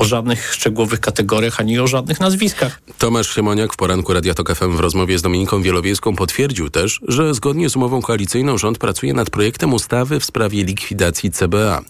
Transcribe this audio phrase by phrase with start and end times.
[0.00, 2.80] o żadnych szczegółowych kategoriach, ani o żadnych nazwiskach.
[2.98, 7.34] Tomasz Siemoniak w poranku Radia Tok FM w rozmowie z Dominiką Wielowiejską potwierdził też, że
[7.34, 11.80] zgodnie z umową koalicyjną rząd pracuje nad projektem ustawy w sprawie likwidacji CBA.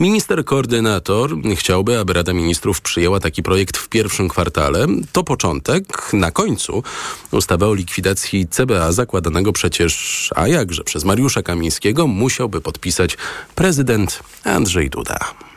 [0.00, 4.86] Minister koordynator chciałby, aby Rada Ministrów przyjęła taki projekt w pierwszym kwartale.
[5.12, 6.12] To początek.
[6.12, 6.82] Na końcu
[7.30, 13.16] ustawa o likwidacji CBA zakładanego przecież, a jakże przez Mariusza Kamińskiego musiałby podpisać
[13.54, 15.49] prezydent Andrzej Duda.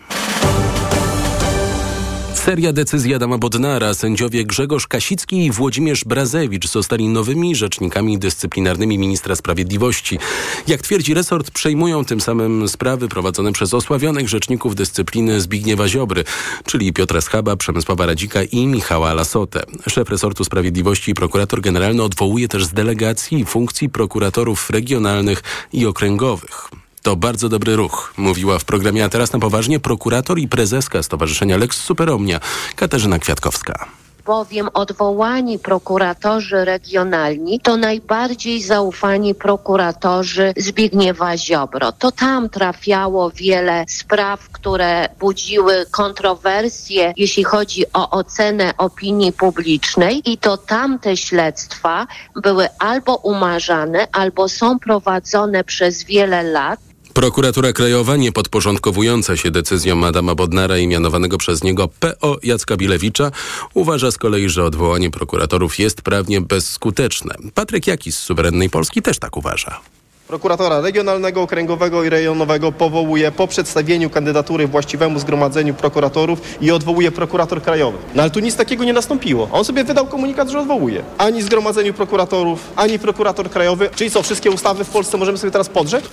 [2.46, 9.36] Seria decyzji Adama Bodnara, sędziowie Grzegorz Kasicki i Włodzimierz Brazewicz zostali nowymi rzecznikami dyscyplinarnymi ministra
[9.36, 10.20] sprawiedliwości.
[10.68, 16.24] Jak twierdzi resort, przejmują tym samym sprawy prowadzone przez osławionych rzeczników dyscypliny Zbigniewa Ziobry,
[16.66, 19.64] czyli Piotra Schaba, Przemysława Radzika i Michała Lasotę.
[19.90, 26.70] Szef resortu sprawiedliwości i prokurator generalny odwołuje też z delegacji funkcji prokuratorów regionalnych i okręgowych.
[27.04, 31.58] To bardzo dobry ruch, mówiła w programie A teraz na poważnie prokurator i prezeska Stowarzyszenia
[31.58, 32.40] Lex Superomnia
[32.76, 33.88] Katarzyna Kwiatkowska
[34.26, 41.92] bowiem odwołani prokuratorzy regionalni to najbardziej zaufani prokuratorzy Zbigniewa Ziobro.
[41.92, 50.38] To tam trafiało wiele spraw, które budziły kontrowersje, jeśli chodzi o ocenę opinii publicznej i
[50.38, 56.80] to tam te śledztwa były albo umarzane, albo są prowadzone przez wiele lat
[57.14, 63.32] Prokuratura Krajowa, nie podporządkowująca się decyzjom Adama Bodnara i mianowanego przez niego PO Jacka Bilewicza,
[63.74, 67.36] uważa z kolei, że odwołanie prokuratorów jest prawnie bezskuteczne.
[67.54, 69.80] Patryk Jakis z Suwerennej Polski też tak uważa.
[70.28, 77.62] Prokuratora regionalnego, okręgowego i rejonowego powołuje po przedstawieniu kandydatury właściwemu zgromadzeniu prokuratorów i odwołuje prokurator
[77.62, 77.98] krajowy.
[78.16, 79.50] No ale tu nic takiego nie nastąpiło.
[79.52, 81.04] On sobie wydał komunikat, że odwołuje.
[81.18, 83.90] Ani zgromadzeniu prokuratorów, ani prokurator krajowy.
[83.96, 86.06] Czyli co, wszystkie ustawy w Polsce możemy sobie teraz podrzeć?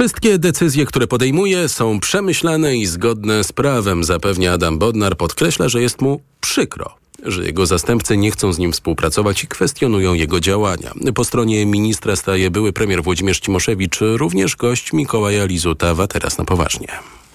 [0.00, 5.16] Wszystkie decyzje, które podejmuje, są przemyślane i zgodne z prawem, zapewnia Adam Bodnar.
[5.16, 10.14] Podkreśla, że jest mu przykro, że jego zastępcy nie chcą z nim współpracować i kwestionują
[10.14, 10.92] jego działania.
[11.14, 16.88] Po stronie ministra staje były premier Włodzimierz Cimoszewicz, również gość Mikołaja Lizuta, teraz na poważnie.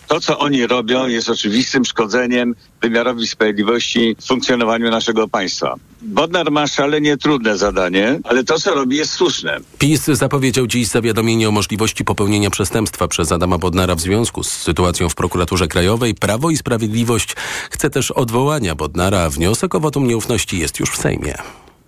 [0.08, 5.76] To, co oni robią, jest oczywistym szkodzeniem wymiarowi sprawiedliwości w funkcjonowaniu naszego państwa.
[6.02, 9.58] Bodnar ma szalenie trudne zadanie, ale to, co robi, jest słuszne.
[9.80, 15.10] PiS zapowiedział dziś zawiadomienie o możliwości popełnienia przestępstwa przez Adama Bodnara w związku z sytuacją
[15.10, 16.16] w prokuraturze krajowej.
[16.16, 17.36] Prawo i Sprawiedliwość
[17.72, 21.36] chce też odwołania Bodnara, wniosek o wotum nieufności jest już w Sejmie.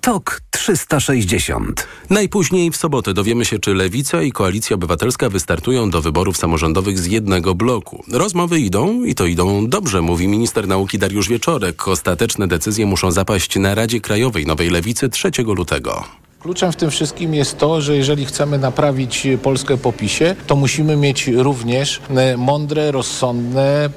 [0.08, 1.88] TOK 360.
[2.10, 7.06] Najpóźniej w sobotę dowiemy się, czy Lewica i Koalicja Obywatelska wystartują do wyborów samorządowych z
[7.06, 8.04] jednego bloku.
[8.12, 11.88] Rozmowy idą i to idą dobrze, mówi minister nauki Dariusz Wieczorek.
[11.88, 16.04] Ostateczne decyzje muszą zapaść na Radzie Krajowej Nowej Lewicy 3 lutego.
[16.40, 20.96] Kluczem w tym wszystkim jest to, że jeżeli chcemy naprawić Polskę po PiSie, to musimy
[20.96, 23.90] mieć również e, mądre, rozsądne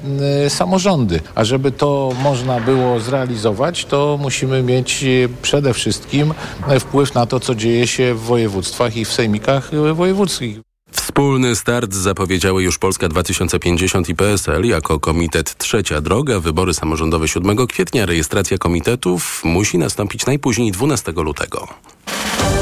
[0.45, 1.21] e, samorządy.
[1.35, 5.07] A żeby to można było zrealizować, to musimy mieć e,
[5.41, 6.33] przede wszystkim
[6.79, 10.59] wpływ na to, co dzieje się w województwach i w sejmikach wojewódzkich.
[10.91, 16.39] Wspólny start zapowiedziały już Polska 2050 i PSL jako komitet Trzecia Droga.
[16.39, 18.05] Wybory samorządowe 7 kwietnia.
[18.05, 21.67] Rejestracja komitetów musi nastąpić najpóźniej 12 lutego.
[22.07, 22.60] Thank you.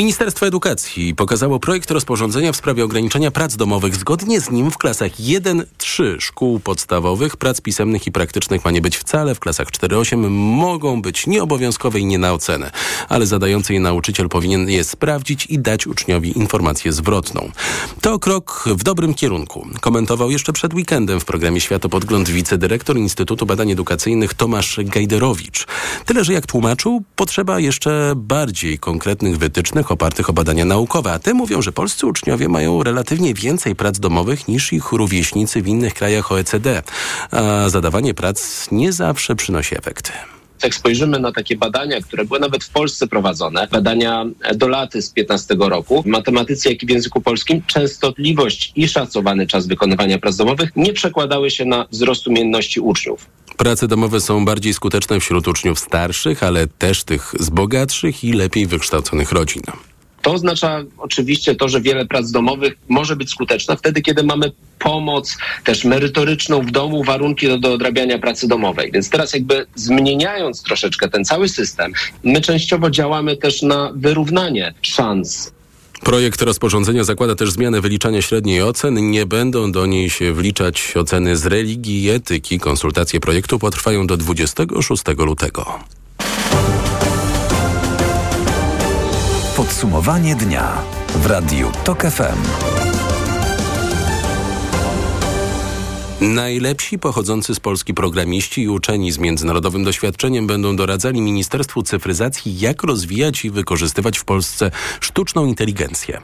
[0.00, 3.96] Ministerstwo Edukacji pokazało projekt rozporządzenia w sprawie ograniczenia prac domowych.
[3.96, 8.96] Zgodnie z nim w klasach 1-3 szkół podstawowych prac pisemnych i praktycznych ma nie być
[8.96, 9.34] wcale.
[9.34, 12.70] W klasach 4-8 mogą być nieobowiązkowe i nie na ocenę,
[13.08, 17.50] ale zadający je nauczyciel powinien je sprawdzić i dać uczniowi informację zwrotną.
[18.00, 19.66] To krok w dobrym kierunku.
[19.80, 25.66] Komentował jeszcze przed weekendem w programie Światopodgląd wicedyrektor Instytutu Badań Edukacyjnych Tomasz Gajderowicz.
[26.06, 31.34] Tyle, że jak tłumaczył, potrzeba jeszcze bardziej konkretnych wytycznych opartych o badania naukowe, a te
[31.34, 36.32] mówią, że polscy uczniowie mają relatywnie więcej prac domowych niż ich rówieśnicy w innych krajach
[36.32, 36.82] OECD,
[37.30, 40.12] a zadawanie prac nie zawsze przynosi efekty
[40.62, 45.10] jak spojrzymy na takie badania, które były nawet w Polsce prowadzone, badania do laty z
[45.10, 50.36] 15 roku, w matematyce, jak i w języku polskim, częstotliwość i szacowany czas wykonywania prac
[50.36, 53.26] domowych nie przekładały się na wzrost umiejętności uczniów.
[53.60, 58.66] Prace domowe są bardziej skuteczne wśród uczniów starszych, ale też tych z bogatszych i lepiej
[58.66, 59.62] wykształconych rodzin.
[60.22, 65.36] To oznacza oczywiście to, że wiele prac domowych może być skuteczna wtedy, kiedy mamy pomoc
[65.64, 68.90] też merytoryczną w domu, warunki do, do odrabiania pracy domowej.
[68.92, 71.92] Więc teraz jakby zmieniając troszeczkę ten cały system,
[72.24, 75.52] my częściowo działamy też na wyrównanie szans
[76.00, 79.10] Projekt rozporządzenia zakłada też zmianę wyliczania średniej ocen.
[79.10, 82.60] Nie będą do niej się wliczać oceny z religii i etyki.
[82.60, 85.66] Konsultacje projektu potrwają do 26 lutego.
[89.56, 90.82] Podsumowanie dnia
[91.14, 92.99] w Radiu TOK FM.
[96.20, 102.82] Najlepsi pochodzący z Polski programiści i uczeni z międzynarodowym doświadczeniem będą doradzali Ministerstwu Cyfryzacji, jak
[102.82, 104.70] rozwijać i wykorzystywać w Polsce
[105.00, 106.20] sztuczną inteligencję.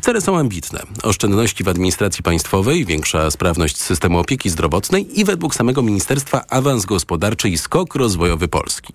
[0.00, 0.82] Cele są ambitne.
[1.02, 7.48] Oszczędności w administracji państwowej, większa sprawność systemu opieki zdrowotnej i według samego ministerstwa awans gospodarczy
[7.48, 8.92] i skok rozwojowy Polski.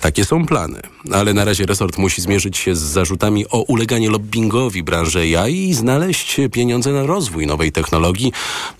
[0.00, 0.80] Takie są plany,
[1.12, 5.74] ale na razie resort musi zmierzyć się z zarzutami o uleganie lobbingowi branży AI i
[5.74, 8.32] znaleźć pieniądze na rozwój nowej technologii,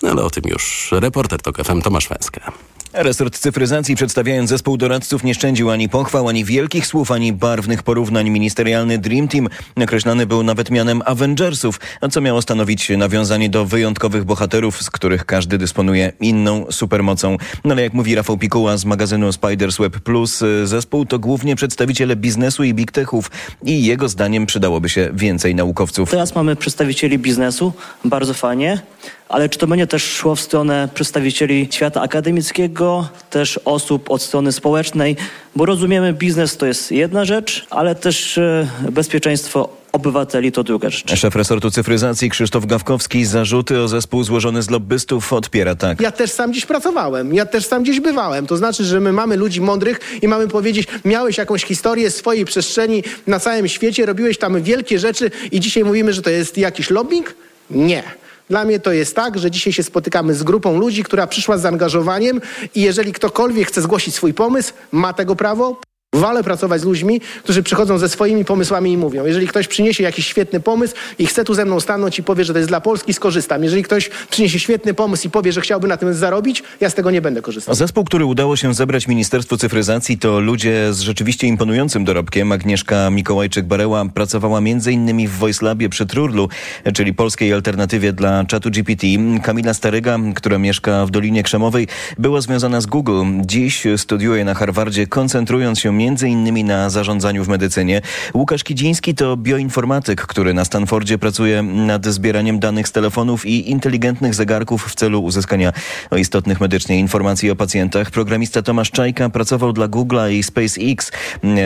[0.03, 2.53] ale o tym już reporter TOK FM Tomasz Węska.
[2.93, 8.31] Resort cyfryzacji przedstawiając zespół doradców nie szczędził ani pochwał, ani wielkich słów, ani barwnych porównań.
[8.31, 11.81] Ministerialny Dream Team nakreślany był nawet mianem Avengersów,
[12.11, 17.37] co miało stanowić nawiązanie do wyjątkowych bohaterów, z których każdy dysponuje inną supermocą.
[17.65, 22.17] No ale jak mówi Rafał Pikuła z magazynu Spiders Web Plus, zespół to głównie przedstawiciele
[22.17, 23.31] biznesu i big techów
[23.63, 26.11] i jego zdaniem przydałoby się więcej naukowców.
[26.11, 27.73] Teraz mamy przedstawicieli biznesu,
[28.05, 28.83] bardzo fajnie
[29.29, 34.53] ale czy to będzie też szło w stronę przedstawicieli świata akademickiego, też osób od strony
[34.53, 35.17] społecznej,
[35.57, 41.19] bo rozumiemy, biznes to jest jedna rzecz, ale też e, bezpieczeństwo obywateli to druga rzecz.
[41.19, 46.01] Szef resortu cyfryzacji Krzysztof Gawkowski zarzuty o zespół złożony z lobbystów odpiera tak.
[46.01, 48.47] Ja też sam gdzieś pracowałem, ja też sam gdzieś bywałem.
[48.47, 53.03] To znaczy, że my mamy ludzi mądrych i mamy powiedzieć, miałeś jakąś historię swojej przestrzeni
[53.27, 57.35] na całym świecie, robiłeś tam wielkie rzeczy i dzisiaj mówimy, że to jest jakiś lobbying?
[57.71, 58.03] Nie.
[58.51, 61.61] Dla mnie to jest tak, że dzisiaj się spotykamy z grupą ludzi, która przyszła z
[61.61, 62.41] zaangażowaniem
[62.75, 65.81] i jeżeli ktokolwiek chce zgłosić swój pomysł, ma tego prawo.
[66.15, 69.27] Wolę pracować z ludźmi, którzy przychodzą ze swoimi pomysłami i mówią.
[69.27, 72.53] Jeżeli ktoś przyniesie jakiś świetny pomysł i chce tu ze mną stanąć i powie, że
[72.53, 73.65] to jest dla Polski, skorzystam.
[73.65, 77.11] Jeżeli ktoś przyniesie świetny pomysł i powie, że chciałby na tym zarobić, ja z tego
[77.11, 77.75] nie będę korzystał.
[77.75, 82.53] Zespół, który udało się zebrać Ministerstwu Cyfryzacji to ludzie z rzeczywiście imponującym dorobkiem.
[82.53, 85.29] Agnieszka Mikołajczyk-Bareła pracowała m.in.
[85.29, 86.49] w VoiceLabie przy Trurlu,
[86.95, 89.07] czyli polskiej alternatywie dla czatu GPT.
[89.43, 91.89] Kamila Staryga, która mieszka w Dolinie Krzemowej,
[92.19, 93.23] była związana z Google.
[93.41, 98.01] Dziś studiuje na Harvardzie, koncentrując się innymi na zarządzaniu w medycynie.
[98.35, 104.35] Łukasz Kidziński to bioinformatyk, który na Stanfordzie pracuje nad zbieraniem danych z telefonów i inteligentnych
[104.35, 105.73] zegarków w celu uzyskania
[106.17, 108.11] istotnych medycznie informacji o pacjentach.
[108.11, 111.13] Programista Tomasz Czajka pracował dla Google'a i SpaceX.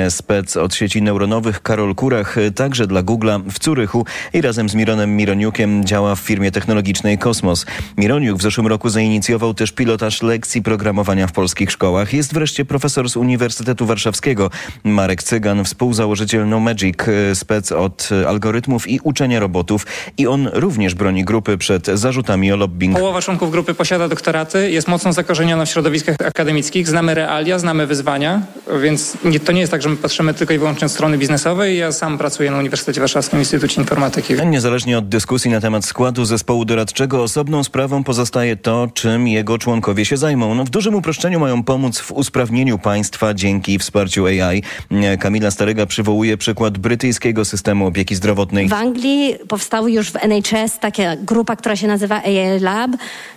[0.09, 5.17] Spec od sieci neuronowych Karol Kurach także dla Google'a w Curychu i razem z Mironem
[5.17, 7.67] Mironiukiem działa w firmie technologicznej Kosmos.
[7.99, 12.13] Mironiuk w zeszłym roku zainicjował też pilotaż lekcji programowania w polskich szkołach.
[12.13, 14.22] Jest wreszcie profesor z Uniwersytetu Warszawskiego
[14.85, 19.87] Marek Cygan, współzałożyciel No Magic, e, spec od algorytmów i uczenia robotów
[20.19, 22.99] i on również broni grupy przed zarzutami o lobbying.
[22.99, 28.43] Połowa członków grupy posiada doktoraty, jest mocno zakorzeniona w środowiskach akademickich, znamy realia, znamy wyzwania,
[28.83, 31.79] więc nie, to nie jest tak, że my patrzymy tylko i wyłącznie od strony biznesowej.
[31.79, 34.35] Ja sam pracuję na Uniwersytecie Warszawskim Instytucie Informatyki.
[34.47, 40.05] Niezależnie od dyskusji na temat składu zespołu doradczego, osobną sprawą pozostaje to, czym jego członkowie
[40.05, 40.55] się zajmą.
[40.55, 44.63] No, w dużym uproszczeniu mają pomóc w usprawnieniu państwa dzięki wsparciu AI.
[45.21, 48.69] Kamila Staryga przywołuje przykład brytyjskiego systemu opieki zdrowotnej.
[48.69, 52.91] W Anglii powstały już w NHS taka grupa, która się nazywa AI Lab.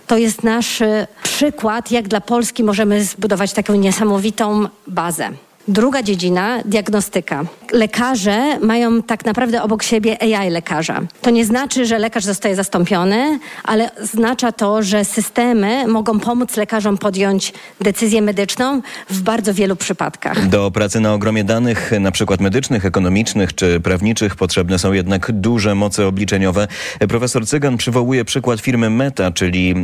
[0.06, 0.82] To jest nasz
[1.22, 5.30] przykład, jak dla Polski możemy zbudować taką niesamowitą bazę.
[5.68, 7.44] Druga dziedzina, diagnostyka.
[7.72, 11.00] Lekarze mają tak naprawdę obok siebie AI lekarza.
[11.20, 16.98] To nie znaczy, że lekarz zostaje zastąpiony, ale oznacza to, że systemy mogą pomóc lekarzom
[16.98, 20.48] podjąć decyzję medyczną w bardzo wielu przypadkach.
[20.48, 25.74] Do pracy na ogromie danych, na przykład medycznych, ekonomicznych czy prawniczych, potrzebne są jednak duże
[25.74, 26.68] moce obliczeniowe.
[27.08, 29.74] Profesor Cygan przywołuje przykład firmy Meta, czyli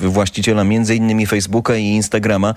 [0.00, 1.26] właściciela m.in.
[1.26, 2.54] Facebooka i Instagrama,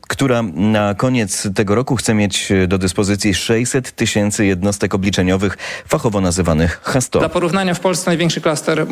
[0.00, 6.80] która na koniec tego roku chce mieć do dyspozycji 600 tysięcy jednostek obliczeniowych, fachowo nazywanych
[6.84, 7.18] H100.
[7.18, 8.86] Dla porównania w Polsce największy klaster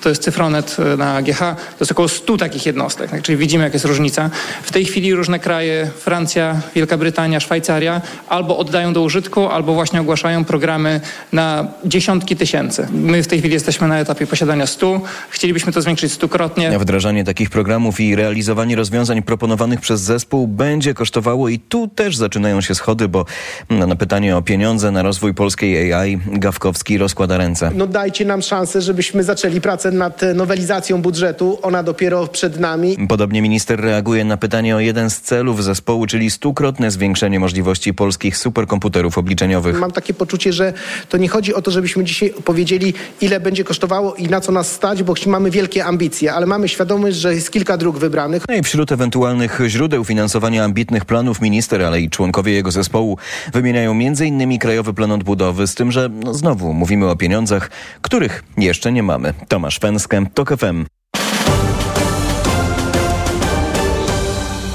[0.00, 3.72] to jest Cyfronet na GH, to jest około 100 takich jednostek, tak, czyli widzimy jak
[3.72, 4.30] jest różnica.
[4.62, 10.00] W tej chwili różne kraje, Francja, Wielka Brytania, Szwajcaria albo oddają do użytku, albo właśnie
[10.00, 11.00] ogłaszają programy
[11.32, 12.86] na dziesiątki tysięcy.
[12.92, 16.78] My w tej chwili jesteśmy na etapie posiadania 100, chcielibyśmy to zwiększyć stukrotnie.
[16.78, 22.60] Wdrażanie takich programów i realizowanie rozwiązań proponowanych przez zespół będzie kosztowało i tu też zaczynają
[22.60, 23.24] się schody, bo
[23.70, 27.70] na pytanie o pieniądze na rozwój polskiej AI Gawkowski rozkłada ręce.
[27.74, 31.58] No dajcie nam szansę, żebyśmy zaczęli pracę nad nowelizacją budżetu.
[31.62, 32.96] Ona dopiero przed nami.
[33.08, 38.36] Podobnie minister reaguje na pytanie o jeden z celów zespołu, czyli stukrotne zwiększenie możliwości polskich
[38.36, 39.80] superkomputerów obliczeniowych.
[39.80, 40.72] Mam takie poczucie, że
[41.08, 44.72] to nie chodzi o to, żebyśmy dzisiaj powiedzieli, ile będzie kosztowało i na co nas
[44.72, 48.42] stać, bo mamy wielkie ambicje, ale mamy świadomość, że jest kilka dróg wybranych.
[48.48, 53.18] No i wśród ewentualnych źródeł finansowania ambitnych planów minister, ale i Członkowie jego zespołu
[53.52, 54.58] wymieniają m.in.
[54.58, 57.70] Krajowy Plan Odbudowy, z tym, że no znowu mówimy o pieniądzach,
[58.02, 59.34] których jeszcze nie mamy.
[59.48, 60.86] Tomasz Fenskę, TOK FM.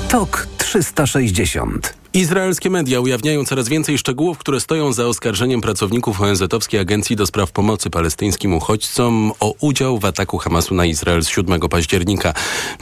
[0.10, 7.16] TOK 360 Izraelskie media ujawniają coraz więcej szczegółów, które stoją za oskarżeniem pracowników ONZ-owskiej Agencji
[7.16, 12.34] do Spraw Pomocy Palestyńskim Uchodźcom o udział w ataku Hamasu na Izrael z 7 października.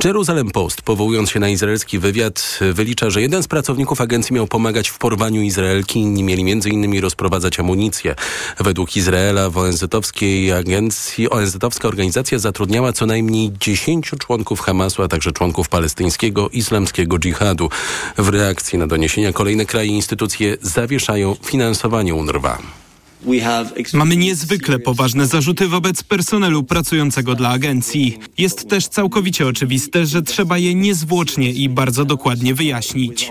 [0.03, 4.89] Jerusalem Post, powołując się na izraelski wywiad, wylicza, że jeden z pracowników agencji miał pomagać
[4.89, 7.01] w porwaniu Izraelki, inni mieli m.in.
[7.01, 8.15] rozprowadzać amunicję.
[8.59, 15.31] Według Izraela w ONZ-owskiej agencji, ONZ-owska organizacja zatrudniała co najmniej 10 członków Hamasu, a także
[15.31, 17.69] członków palestyńskiego islamskiego dżihadu.
[18.17, 18.87] W reakcji na
[19.21, 22.57] doniesienia kolejne kraje i instytucje zawieszają finansowanie UNRWA.
[23.93, 28.17] Mamy niezwykle poważne zarzuty wobec personelu pracującego dla agencji.
[28.37, 33.29] Jest też całkowicie oczywiste, że trzeba je niezwłocznie i bardzo dokładnie wyjaśnić.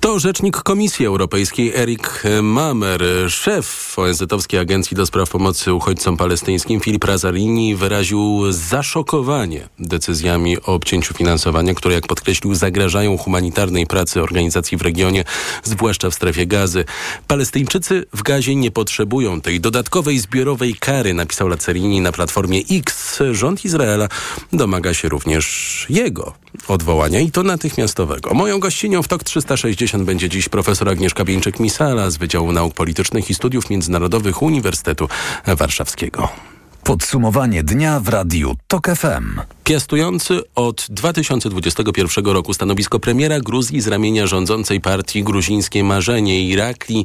[0.00, 7.04] To rzecznik Komisji Europejskiej Erik Mamer, szef ONZ-owskiej Agencji do Spraw Pomocy Uchodźcom Palestyńskim Filip
[7.04, 14.82] Razarini wyraził zaszokowanie decyzjami o obcięciu finansowania, które jak podkreślił zagrażają humanitarnej pracy organizacji w
[14.82, 15.24] regionie,
[15.62, 16.84] zwłaszcza w strefie gazy.
[17.26, 23.18] Palestyńczycy w gazie nie potrzebują tej dodatkowej zbiorowej kary, napisał Lacerini na platformie X.
[23.32, 24.08] Rząd Izraela
[24.52, 26.34] domaga się również jego
[26.68, 28.34] odwołania i to natychmiastowego.
[28.34, 33.34] Moją gościnią w TOK 360 będzie dziś profesor Agnieszka Bieńczyk-Misala z Wydziału Nauk Politycznych i
[33.34, 35.08] Studiów Międzynarodowych Uniwersytetu
[35.46, 36.28] Warszawskiego.
[36.82, 39.40] Podsumowanie dnia w radiu TOK FM.
[39.64, 47.04] Piastujący od 2021 roku stanowisko premiera Gruzji z ramienia rządzącej partii gruzińskie Marzenie Irakli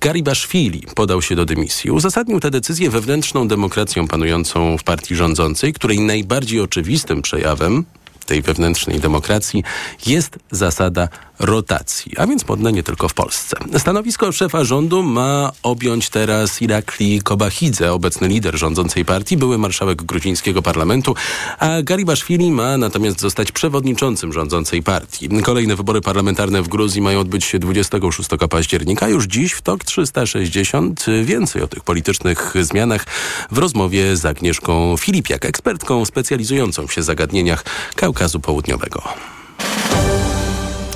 [0.00, 1.90] Garibaszwili podał się do dymisji.
[1.90, 7.84] Uzasadnił tę decyzję wewnętrzną demokracją panującą w partii rządzącej, której najbardziej oczywistym przejawem
[8.26, 9.62] tej wewnętrznej demokracji
[10.06, 13.56] jest zasada rotacji, a więc modne nie tylko w Polsce.
[13.78, 20.62] Stanowisko szefa rządu ma objąć teraz Irakli Kobachidze, obecny lider rządzącej partii, były marszałek gruzińskiego
[20.62, 21.14] parlamentu,
[21.58, 25.28] a Garibaszwili ma natomiast zostać przewodniczącym rządzącej partii.
[25.42, 29.08] Kolejne wybory parlamentarne w Gruzji mają odbyć się 26 października.
[29.08, 33.06] Już dziś w TOK 360 więcej o tych politycznych zmianach
[33.50, 37.64] w rozmowie z Agnieszką Filipiak, ekspertką specjalizującą się w zagadnieniach
[37.96, 39.02] Kaukazu Południowego.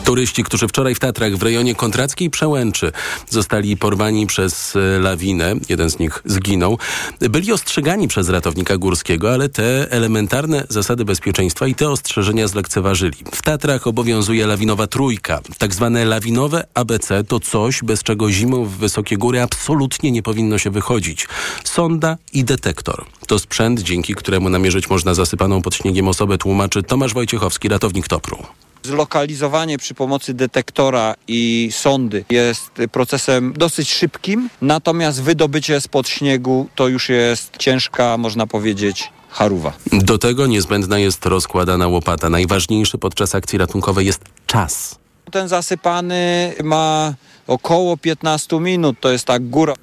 [0.08, 2.92] Turyści, którzy wczoraj w Tatrach w rejonie Kontrackiej Przełęczy
[3.30, 6.78] zostali porwani przez e, lawinę, jeden z nich zginął,
[7.20, 13.16] byli ostrzegani przez ratownika górskiego, ale te elementarne zasady bezpieczeństwa i te ostrzeżenia zlekceważyli.
[13.32, 15.40] W Tatrach obowiązuje lawinowa trójka.
[15.58, 20.58] Tak zwane lawinowe ABC to coś, bez czego zimą w wysokie góry absolutnie nie powinno
[20.58, 21.28] się wychodzić.
[21.64, 23.04] Sonda i detektor.
[23.26, 28.38] To sprzęt, dzięki któremu namierzyć można zasypaną pod śniegiem osobę, tłumaczy Tomasz Wojciechowski, ratownik Topru.
[28.82, 36.88] Zlokalizowanie przy pomocy detektora i sondy jest procesem dosyć szybkim, natomiast wydobycie spod śniegu to
[36.88, 39.72] już jest ciężka, można powiedzieć, haruwa.
[39.92, 42.30] Do tego niezbędna jest rozkładana łopata.
[42.30, 44.98] Najważniejszy podczas akcji ratunkowej jest czas.
[45.30, 47.14] Ten zasypany ma
[47.46, 49.74] około 15 minut, to jest tak góra.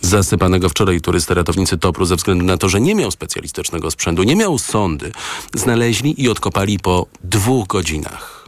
[0.00, 4.36] Zasypanego wczoraj turystę ratownicy Topru ze względu na to, że nie miał specjalistycznego sprzętu, nie
[4.36, 5.12] miał sondy,
[5.54, 8.38] znaleźli i odkopali po dwóch godzinach.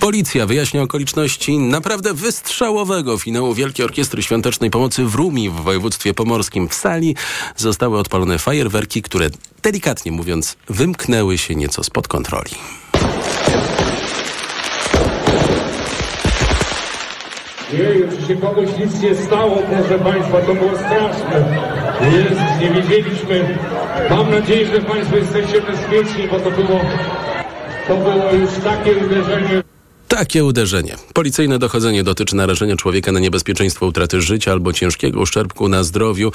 [0.00, 6.68] Policja wyjaśnia okoliczności naprawdę wystrzałowego finału Wielkiej Orkiestry Świątecznej Pomocy w Rumi w województwie pomorskim.
[6.68, 7.16] W sali
[7.56, 9.30] zostały odpalone fajerwerki, które
[9.62, 12.50] delikatnie mówiąc wymknęły się nieco spod kontroli.
[17.72, 21.44] Jeju, czy się komuś nic nie stało, proszę Państwa, to było straszne.
[22.12, 23.58] Jezus, nie wiedzieliśmy.
[24.10, 26.80] Mam nadzieję, że Państwo jesteście bezpieczni, bo to było,
[27.88, 29.62] to było już takie uderzenie.
[30.10, 30.96] Takie uderzenie.
[31.12, 36.32] Policyjne dochodzenie dotyczy narażenia człowieka na niebezpieczeństwo utraty życia albo ciężkiego uszczerbku na zdrowiu.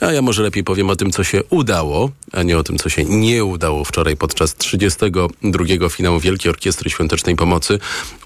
[0.00, 2.88] A ja może lepiej powiem o tym, co się udało, a nie o tym, co
[2.88, 5.88] się nie udało wczoraj podczas 32.
[5.88, 7.78] finału Wielkiej Orkiestry Świątecznej Pomocy.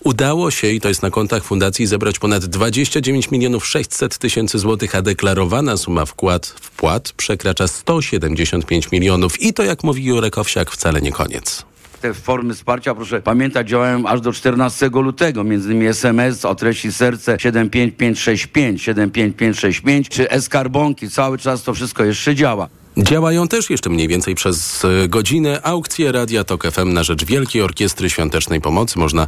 [0.04, 4.94] Udało się, i to jest na kontach fundacji, zebrać ponad 29 milionów 600 tysięcy złotych,
[4.94, 9.40] a deklarowana suma wkład, wpłat przekracza 175 milionów.
[9.40, 11.69] I to, jak mówi Jurek Owsiak, wcale nie koniec
[12.00, 15.44] te formy wsparcia, proszę pamiętać, działają aż do 14 lutego.
[15.44, 21.10] Między innymi SMS o treści serce 75565, 75565 czy e-skarbonki.
[21.10, 22.79] Cały czas to wszystko jeszcze działa.
[22.96, 28.10] Działają też jeszcze mniej więcej przez godzinę aukcje Radia Tok FM na rzecz Wielkiej Orkiestry
[28.10, 28.98] Świątecznej Pomocy.
[28.98, 29.26] Można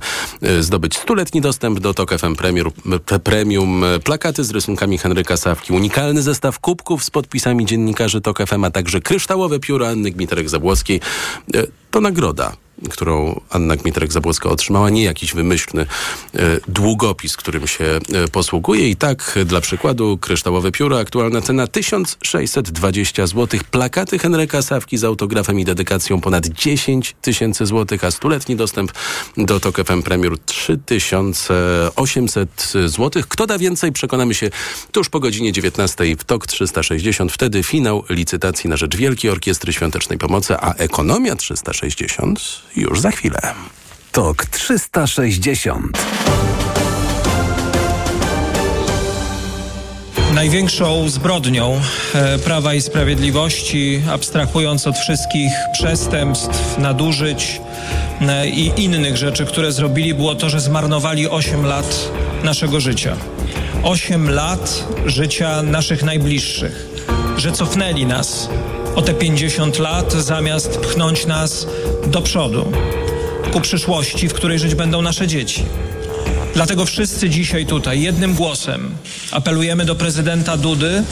[0.61, 2.71] zdobyć stuletni dostęp do Tok FM Premium,
[3.25, 8.71] Premium, plakaty z rysunkami Henryka Sawki, unikalny zestaw kubków z podpisami dziennikarzy Tok FM, a
[8.71, 11.01] także kryształowe pióro Anny Gmiterek-Zabłockiej.
[11.91, 12.53] To nagroda
[12.91, 15.87] którą Anna Gmitrek-Zabłocka otrzymała, nie jakiś wymyślny e,
[16.69, 18.89] długopis, którym się e, posługuje.
[18.89, 23.61] I tak dla przykładu kryształowe pióro, aktualna cena 1620 zł.
[23.71, 28.93] Plakaty Henryka Sawki z autografem i dedykacją ponad 10 tysięcy złotych, a stuletni dostęp
[29.37, 33.23] do TOK FM Premier 3800 zł.
[33.29, 33.93] Kto da więcej?
[33.93, 34.51] Przekonamy się
[34.93, 37.33] tuż po godzinie 19 w TOK 360.
[37.33, 43.41] Wtedy finał licytacji na rzecz Wielkiej Orkiestry Świątecznej Pomocy, a Ekonomia 360 już za chwilę.
[44.13, 45.99] TOK 360
[50.35, 51.81] Największą zbrodnią
[52.15, 57.61] e, Prawa i Sprawiedliwości, abstrahując od wszystkich przestępstw, nadużyć
[58.21, 62.11] e, i innych rzeczy, które zrobili, było to, że zmarnowali 8 lat
[62.45, 63.17] naszego życia.
[63.83, 66.89] 8 lat życia naszych najbliższych,
[67.37, 68.49] że cofnęli nas
[68.97, 71.67] o te 50 lat, zamiast pchnąć nas
[72.07, 72.73] do przodu,
[73.53, 75.65] ku przyszłości, w której żyć będą nasze dzieci.
[76.55, 78.91] Dlatego wszyscy dzisiaj tutaj jednym głosem
[79.31, 81.05] apelujemy do prezydenta Dudy,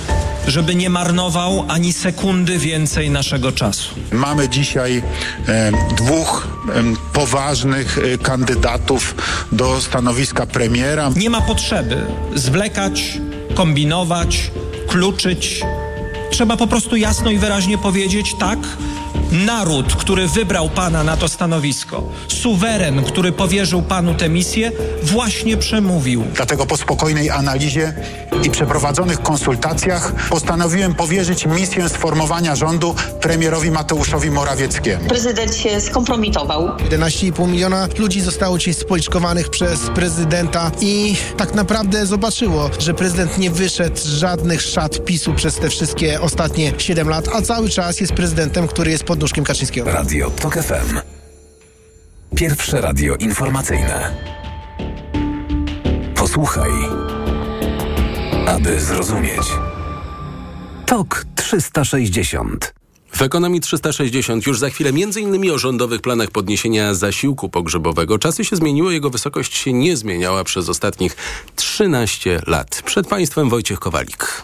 [0.47, 3.95] żeby nie marnował ani sekundy więcej naszego czasu.
[4.13, 5.03] Mamy dzisiaj
[5.49, 9.15] e, dwóch e, poważnych e, kandydatów
[9.53, 11.11] do stanowiska premiera.
[11.17, 13.19] Nie ma potrzeby zwlekać,
[13.55, 14.51] kombinować,
[14.89, 15.63] kluczyć.
[16.41, 18.59] Trzeba po prostu jasno i wyraźnie powiedzieć tak.
[19.33, 24.73] Naród, który wybrał pana na to stanowisko, suweren, który powierzył panu tę misję,
[25.03, 26.25] właśnie przemówił.
[26.35, 27.93] Dlatego po spokojnej analizie
[28.43, 35.09] i przeprowadzonych konsultacjach postanowiłem powierzyć misję sformowania rządu premierowi Mateuszowi Morawieckiemu.
[35.09, 36.69] Prezydent się skompromitował.
[36.69, 43.51] 11,5 miliona ludzi zostało dzisiaj spoliczkowanych przez prezydenta i tak naprawdę zobaczyło, że prezydent nie
[43.51, 48.13] wyszedł z żadnych szat PiSu przez te wszystkie ostatnie 7 lat, a cały czas jest
[48.13, 49.91] prezydentem, który jest pod Kaczyńskiego.
[49.91, 50.99] Radio TOK FM.
[52.37, 54.17] Pierwsze radio informacyjne.
[56.15, 56.71] Posłuchaj,
[58.47, 59.43] aby zrozumieć.
[60.87, 62.75] TOK 360.
[63.13, 68.19] W ekonomii 360 już za chwilę między innymi o rządowych planach podniesienia zasiłku pogrzebowego.
[68.19, 71.17] Czasy się zmieniły, jego wysokość się nie zmieniała przez ostatnich
[71.57, 72.83] 13 lat.
[72.85, 74.43] Przed Państwem Wojciech Kowalik.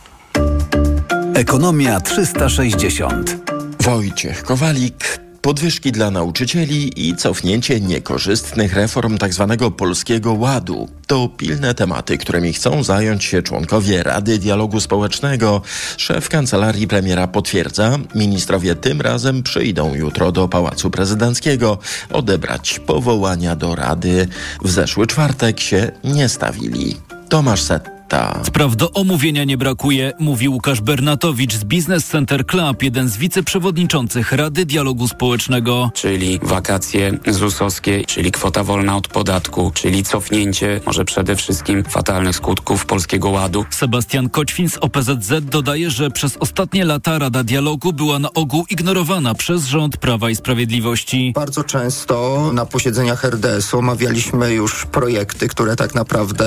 [1.35, 3.56] Ekonomia 360.
[3.87, 5.21] Wojciech Kowalik.
[5.41, 9.57] Podwyżki dla nauczycieli i cofnięcie niekorzystnych reform tzw.
[9.59, 15.63] Tak Polskiego Ładu to pilne tematy, którymi chcą zająć się członkowie Rady Dialogu Społecznego.
[15.97, 21.79] Szef kancelarii premiera potwierdza, ministrowie tym razem przyjdą jutro do Pałacu Prezydenckiego
[22.13, 24.29] odebrać powołania do Rady.
[24.63, 26.97] W zeszły czwartek się nie stawili.
[27.29, 27.96] Tomasz Set
[28.43, 34.33] Spraw do omówienia nie brakuje, mówi Łukasz Bernatowicz z Business Center Club, jeden z wiceprzewodniczących
[34.33, 35.91] Rady Dialogu Społecznego.
[35.95, 42.87] Czyli wakacje ZUS-owskie, czyli kwota wolna od podatku, czyli cofnięcie może przede wszystkim fatalnych skutków
[42.87, 43.65] Polskiego Ładu.
[43.71, 49.35] Sebastian Koćwin z OPZZ dodaje, że przez ostatnie lata Rada Dialogu była na ogół ignorowana
[49.35, 51.33] przez rząd Prawa i Sprawiedliwości.
[51.35, 56.45] Bardzo często na posiedzeniach RDS-u omawialiśmy już projekty, które tak naprawdę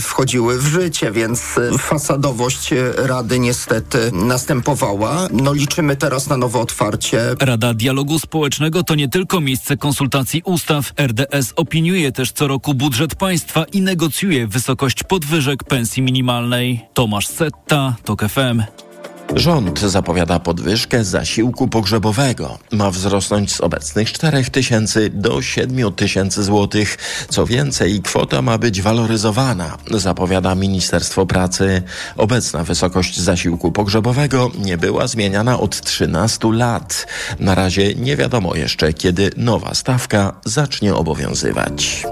[0.00, 5.28] wchodziły w życie więc y, fasadowość y, Rady niestety następowała.
[5.32, 7.20] No liczymy teraz na nowe otwarcie.
[7.40, 10.92] Rada Dialogu Społecznego to nie tylko miejsce konsultacji ustaw.
[11.00, 16.80] RDS opiniuje też co roku budżet państwa i negocjuje wysokość podwyżek pensji minimalnej.
[16.94, 18.89] Tomasz Setta, TOK FM.
[19.36, 22.58] Rząd zapowiada podwyżkę zasiłku pogrzebowego.
[22.72, 26.98] Ma wzrosnąć z obecnych 4 tysięcy do 7 tysięcy złotych.
[27.28, 31.82] Co więcej, kwota ma być waloryzowana, zapowiada Ministerstwo Pracy.
[32.16, 37.06] Obecna wysokość zasiłku pogrzebowego nie była zmieniana od 13 lat.
[37.38, 42.06] Na razie nie wiadomo jeszcze, kiedy nowa stawka zacznie obowiązywać.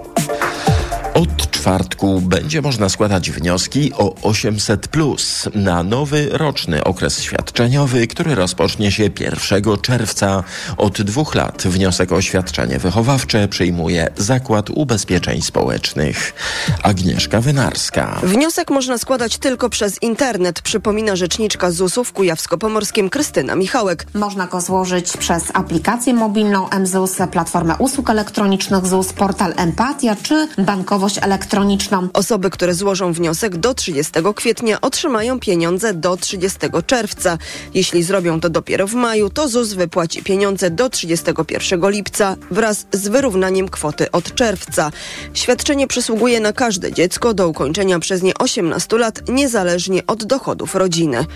[1.19, 8.35] Od czwartku będzie można składać wnioski o 800 plus na nowy roczny okres świadczeniowy, który
[8.35, 10.45] rozpocznie się 1 czerwca.
[10.77, 16.35] Od dwóch lat wniosek o świadczenie wychowawcze przyjmuje Zakład Ubezpieczeń Społecznych.
[16.83, 18.21] Agnieszka Wynarska.
[18.23, 24.07] Wniosek można składać tylko przez internet, przypomina rzeczniczka ZUS-u w Kujawsko-Pomorskim Krystyna Michałek.
[24.15, 30.49] Można go złożyć przez aplikację mobilną MZUS, platformę usług elektronicznych ZUS, portal Empatia czy
[31.09, 32.09] bankowość elektroniczną.
[32.13, 37.39] Osoby, które złożą wniosek do 30 kwietnia otrzymają pieniądze do 30 czerwca.
[37.75, 43.09] Jeśli zrobią to dopiero w maju, to ZUS wypłaci pieniądze do 31 lipca wraz z
[43.09, 44.91] wyrównaniem kwoty od czerwca.
[45.35, 51.27] Świadczenie przysługuje na każde dziecko do ukończenia przez nie 18 lat, niezależnie od dochodów rodziny.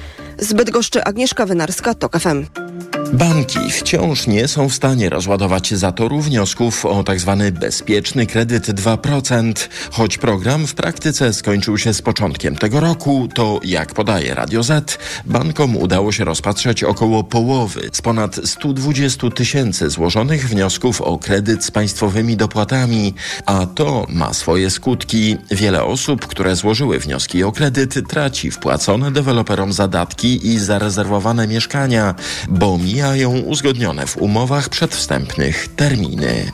[0.73, 2.47] Goszczy Agnieszka Wynarska, TOK FM.
[3.13, 7.37] Banki wciąż nie są w stanie rozładować zatoru wniosków o tzw.
[7.39, 9.53] Tak bezpieczny kredyt 2%.
[9.91, 14.99] Choć program w praktyce skończył się z początkiem tego roku, to jak podaje Radio Z,
[15.27, 21.71] bankom udało się rozpatrzeć około połowy z ponad 120 tysięcy złożonych wniosków o kredyt z
[21.71, 23.15] państwowymi dopłatami,
[23.47, 25.37] a to ma swoje skutki.
[25.51, 32.15] Wiele osób, które złożyły wnioski o kredyt, traci wpłacone deweloperom zadatki i zarezerwowane mieszkania,
[32.49, 36.53] bo mija mijają uzgodnione w umowach przedwstępnych terminy.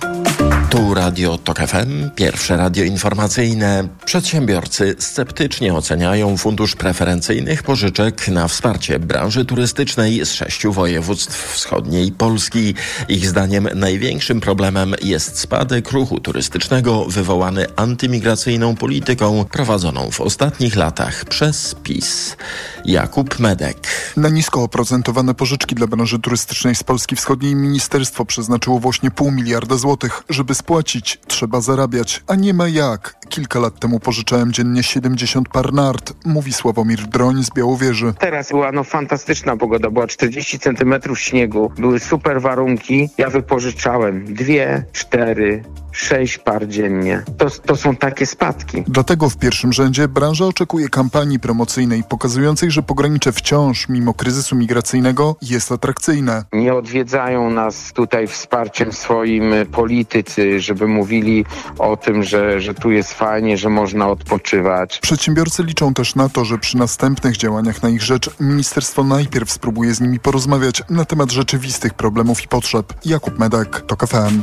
[0.71, 3.89] Tu Radio TOK FM, pierwsze radio informacyjne.
[4.05, 12.75] Przedsiębiorcy sceptycznie oceniają fundusz preferencyjnych pożyczek na wsparcie branży turystycznej z sześciu województw wschodniej Polski.
[13.09, 21.25] Ich zdaniem największym problemem jest spadek ruchu turystycznego wywołany antymigracyjną polityką prowadzoną w ostatnich latach
[21.25, 22.37] przez PiS.
[22.85, 23.79] Jakub Medek.
[24.17, 26.38] Na nisko oprocentowane pożyczki dla branży turystycznej
[26.75, 32.55] z Polski Wschodniej ministerstwo przeznaczyło właśnie pół miliarda złotych, żeby spłacić, trzeba zarabiać, a nie
[32.55, 33.15] ma jak.
[33.29, 38.15] Kilka lat temu pożyczałem dziennie 70 par nart, mówi Sławomir Droń z Białowieży.
[38.19, 43.09] Teraz była no fantastyczna pogoda, była 40 centymetrów śniegu, były super warunki.
[43.19, 45.63] Ja wypożyczałem dwie, cztery,
[45.99, 47.23] sześć par dziennie.
[47.39, 48.85] To, to są takie spadki.
[48.87, 55.37] Dlatego w pierwszym rzędzie branża oczekuje kampanii promocyjnej pokazującej, że pogranicze wciąż, mimo kryzysu migracyjnego,
[55.43, 56.45] jest atrakcyjne.
[56.53, 61.45] Nie odwiedzają nas tutaj wsparciem swoim politycy, żeby mówili
[61.79, 64.99] o tym, że, że tu jest fajnie, że można odpoczywać.
[65.03, 69.95] Przedsiębiorcy liczą też na to, że przy następnych działaniach na ich rzecz ministerstwo najpierw spróbuje
[69.95, 72.93] z nimi porozmawiać na temat rzeczywistych problemów i potrzeb.
[73.05, 74.43] Jakub Medek, TOK FM.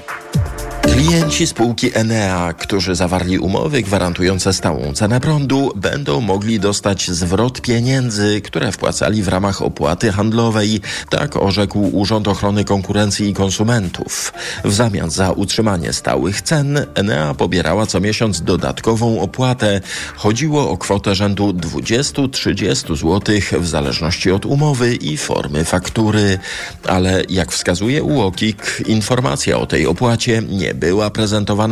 [0.82, 8.42] Klienci spółki Enea, którzy zawarli umowy gwarantujące stałą cenę prądu, będą mogli dostać zwrot pieniędzy,
[8.42, 10.82] które wpłacali w ramach opłaty handlowej.
[11.10, 14.34] Tak orzekł Urząd Ochrony Konkurencji i Konsumentów.
[14.64, 19.82] W zamian za utrzymanie stałych cen Enea pobierała co miesiąc dodatkową opłatę.
[20.16, 26.40] Chodziło o kwotę rzędu 20-30 zł w zależności od umowy i formy faktury.
[26.88, 31.25] Ale jak wskazuje UOKiK, informacja o tej opłacie nie była prezentowana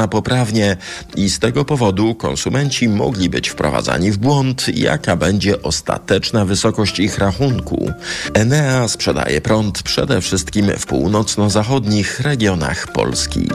[0.07, 0.77] poprawnie
[1.15, 7.17] i z tego powodu konsumenci mogli być wprowadzani w błąd, jaka będzie ostateczna wysokość ich
[7.17, 7.91] rachunku.
[8.33, 13.49] Enea sprzedaje prąd przede wszystkim w północno-zachodnich regionach Polski.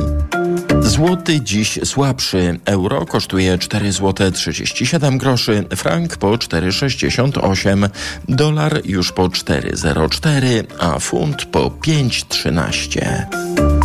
[0.81, 2.59] Złoty dziś słabszy.
[2.65, 7.89] Euro kosztuje 4 zł 37 groszy, frank po 4,68,
[8.29, 13.78] dolar już po 4,04, a funt po 5,13.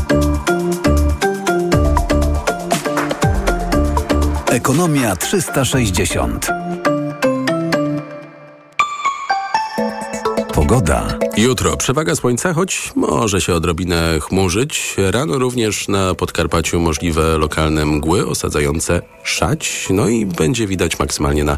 [4.53, 6.47] Ekonomia 360.
[10.53, 11.17] Pogoda.
[11.37, 14.95] Jutro przewaga słońca, choć może się odrobinę chmurzyć.
[15.11, 19.87] Rano również na Podkarpaciu możliwe lokalne mgły osadzające szać.
[19.89, 21.57] No i będzie widać maksymalnie na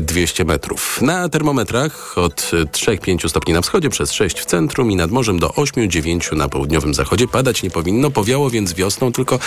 [0.00, 1.02] 200 metrów.
[1.02, 5.48] Na termometrach od 3-5 stopni na wschodzie, przez 6 w centrum i nad morzem do
[5.48, 7.28] 8-9 na południowym zachodzie.
[7.28, 9.38] Padać nie powinno, powiało więc wiosną, tylko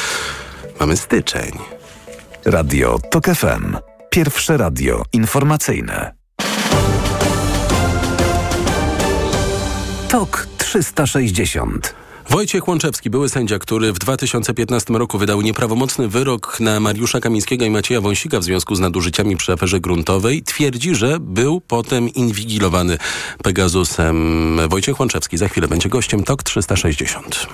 [0.80, 1.52] mamy styczeń.
[2.45, 3.77] Radio TOK FM.
[4.10, 6.13] Pierwsze radio informacyjne.
[10.10, 11.95] TOK 360.
[12.29, 17.69] Wojciech Łączewski, były sędzia, który w 2015 roku wydał nieprawomocny wyrok na Mariusza Kamińskiego i
[17.69, 22.97] Macieja Wąsika w związku z nadużyciami przy aferze gruntowej, twierdzi, że był potem inwigilowany
[23.43, 24.60] Pegasusem.
[24.69, 27.47] Wojciech Łączewski za chwilę będzie gościem TOK 360.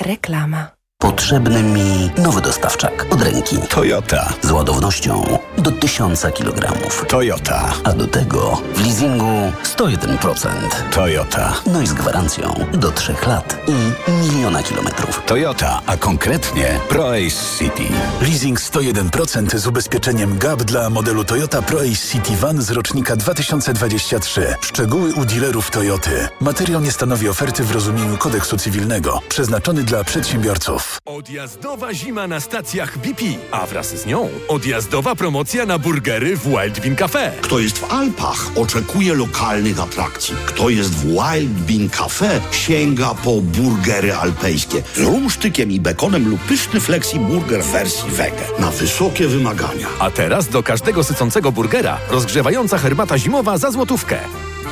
[0.00, 0.83] Reklama.
[1.04, 3.58] Potrzebny mi nowy dostawczak od ręki.
[3.58, 4.32] Toyota.
[4.42, 6.72] Z ładownością do 1000 kg.
[7.08, 7.72] Toyota.
[7.84, 10.48] A do tego w leasingu 101%.
[10.90, 11.54] Toyota.
[11.66, 13.72] No i z gwarancją do 3 lat i
[14.12, 15.22] miliona kilometrów.
[15.26, 17.84] Toyota, a konkretnie ProAce City.
[18.20, 24.54] Leasing 101% z ubezpieczeniem GAP dla modelu Toyota ProAce City Van z rocznika 2023.
[24.60, 26.28] Szczegóły u dealerów Toyoty.
[26.40, 29.20] Materiał nie stanowi oferty w rozumieniu kodeksu cywilnego.
[29.28, 30.83] Przeznaczony dla przedsiębiorców.
[31.04, 36.80] Odjazdowa zima na stacjach BP, a wraz z nią odjazdowa promocja na burgery w Wild
[36.80, 37.32] Bean Cafe.
[37.40, 40.34] Kto jest w Alpach, oczekuje lokalnych atrakcji.
[40.46, 46.40] Kto jest w Wild Bean Cafe, sięga po burgery alpejskie z rumsztykiem i bekonem lub
[46.40, 48.42] pyszny flexi burger wersji wege.
[48.58, 49.86] Na wysokie wymagania.
[49.98, 54.18] A teraz do każdego sycącego burgera rozgrzewająca herbata zimowa za złotówkę.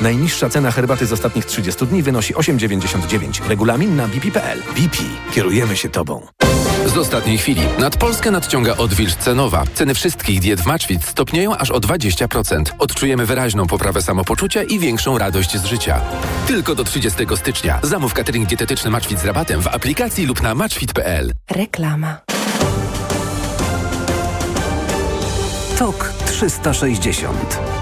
[0.00, 3.48] Najniższa cena herbaty z ostatnich 30 dni wynosi 8,99.
[3.48, 4.62] Regulamin na bp.pl.
[4.76, 4.96] BP.
[5.33, 6.26] Kierujemy się Tobą.
[6.87, 7.62] Z ostatniej chwili.
[7.78, 9.64] Nad Polskę nadciąga odwilż cenowa.
[9.74, 12.62] Ceny wszystkich diet w Maczwit stopnieją aż o 20%.
[12.78, 16.00] Odczujemy wyraźną poprawę samopoczucia i większą radość z życia.
[16.46, 17.81] Tylko do 30 stycznia.
[17.83, 21.33] Zamów catering dietetyczny Maczwit z rabatem w aplikacji lub na maczwit.pl.
[21.50, 22.18] Reklama.
[25.78, 27.82] TOK 360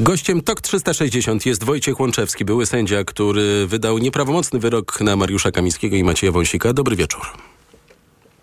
[0.00, 5.96] Gościem TOK 360 jest Wojciech Łączewski, były sędzia, który wydał nieprawomocny wyrok na Mariusza Kamińskiego
[5.96, 6.72] i Macieja Wąsika.
[6.72, 7.20] Dobry wieczór.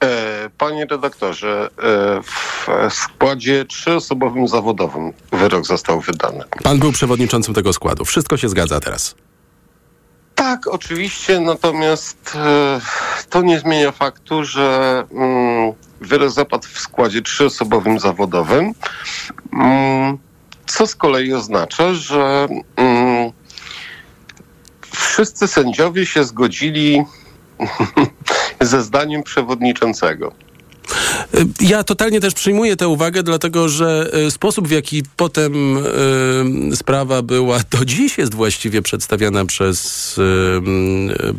[0.03, 6.43] E, panie redaktorze, e, w składzie trzyosobowym zawodowym wyrok został wydany.
[6.63, 8.05] Pan był przewodniczącym tego składu.
[8.05, 9.15] Wszystko się zgadza teraz.
[10.35, 12.81] Tak, oczywiście, natomiast e,
[13.29, 18.73] to nie zmienia faktu, że mm, wyrok zapadł w składzie trzyosobowym zawodowym.
[20.69, 23.31] Co z kolei oznacza, że mm,
[24.91, 27.03] wszyscy sędziowie się zgodzili
[28.61, 30.33] ze zdaniem przewodniczącego.
[31.61, 37.21] Ja totalnie też przyjmuję tę uwagę, dlatego że e, sposób, w jaki potem y, sprawa
[37.21, 40.21] była, do dziś jest właściwie przedstawiana przez y,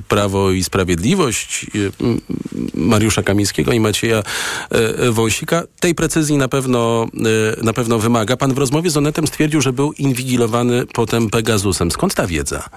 [0.08, 1.66] Prawo i Sprawiedliwość
[2.74, 4.22] Mariusza Kamińskiego i Macieja
[5.10, 5.62] Wąsika.
[5.80, 7.06] Tej precyzji na pewno,
[7.62, 8.36] na pewno wymaga.
[8.36, 11.90] Pan w rozmowie z Onetem stwierdził, że był inwigilowany potem Pegasusem.
[11.90, 12.68] Skąd ta wiedza?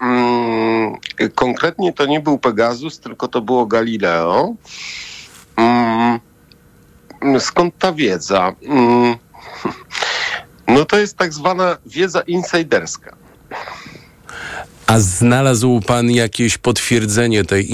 [0.00, 0.96] Mm,
[1.34, 4.54] konkretnie to nie był Pegasus, tylko to było Galileo.
[5.58, 6.20] Mm,
[7.40, 8.54] skąd ta wiedza?
[8.62, 9.16] Mm,
[10.74, 13.16] no to jest tak zwana wiedza insiderska.
[14.86, 17.68] A znalazł pan jakieś potwierdzenie tej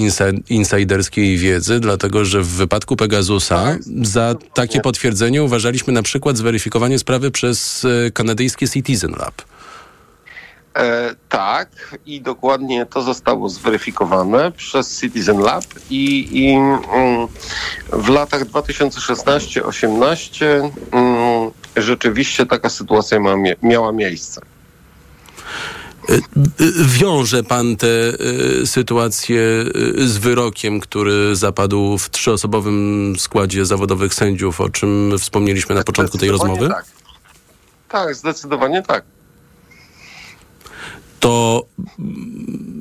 [0.48, 1.80] insiderskiej wiedzy?
[1.80, 3.82] Dlatego, że w wypadku Pegasusa tak.
[4.02, 9.42] za takie potwierdzenie uważaliśmy na przykład zweryfikowanie sprawy przez e, kanadyjskie Citizen Lab.
[10.78, 16.78] E, tak, i dokładnie to zostało zweryfikowane przez Citizen Lab i, i mm,
[17.92, 24.40] w latach 2016-18 mm, rzeczywiście taka sytuacja ma, miała miejsce.
[26.08, 26.20] E, e,
[26.84, 28.12] wiąże pan tę
[28.60, 29.40] y, sytuację
[29.96, 36.30] z wyrokiem, który zapadł w trzyosobowym składzie zawodowych sędziów, o czym wspomnieliśmy na początku tej
[36.30, 36.68] rozmowy?
[36.68, 36.84] Tak.
[37.88, 39.04] tak, zdecydowanie tak
[41.24, 41.66] to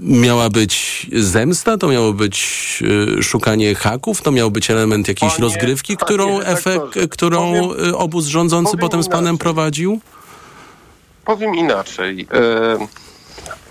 [0.02, 2.84] miała być zemsta, to miało być
[3.20, 7.98] y, szukanie haków, to miał być element jakiejś panie, rozgrywki, którą, efekt, którą powiem, y,
[7.98, 9.38] obóz rządzący potem z panem inaczej.
[9.38, 10.00] prowadził?
[11.26, 12.28] Powiem inaczej.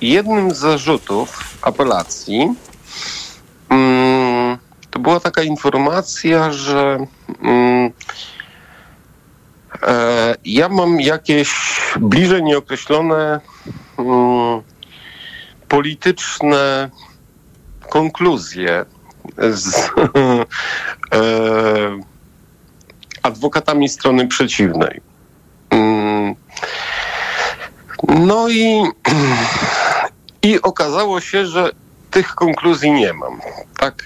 [0.00, 2.54] Jednym z zarzutów apelacji
[3.68, 4.58] mm,
[4.90, 7.06] to była taka informacja, że
[7.42, 7.92] mm,
[9.82, 11.50] e, ja mam jakieś
[12.00, 13.40] bliżej nieokreślone
[15.68, 16.90] polityczne
[17.90, 18.84] konkluzje
[19.38, 19.74] z
[21.14, 21.20] e,
[23.22, 25.00] adwokatami strony przeciwnej.
[25.70, 26.34] Mm,
[28.08, 28.82] no i,
[30.48, 31.70] i okazało się, że
[32.10, 33.40] tych konkluzji nie mam.
[33.76, 34.04] Tak.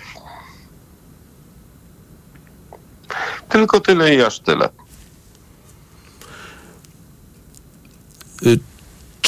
[3.49, 4.69] Tylko tyle i aż tyle.
[8.43, 8.76] Y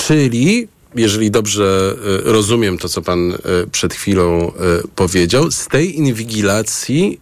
[0.06, 3.36] Czyli, jeżeli dobrze e, rozumiem to, co pan e,
[3.72, 4.52] przed chwilą e,
[4.94, 7.20] powiedział, z tej inwigilacji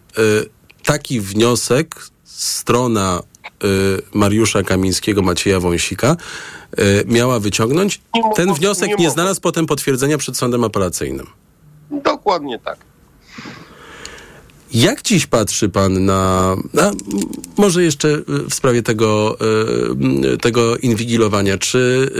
[0.85, 3.21] taki wniosek strona
[4.13, 6.15] Mariusza Kamińskiego, Macieja Wąsika
[7.05, 8.01] miała wyciągnąć.
[8.35, 11.27] Ten wniosek nie, nie znalazł potem potwierdzenia przed sądem apelacyjnym.
[11.91, 12.77] Dokładnie tak.
[14.73, 16.91] Jak dziś patrzy pan na, na
[17.57, 18.17] może jeszcze
[18.49, 19.37] w sprawie tego,
[20.33, 22.11] e, tego inwigilowania, czy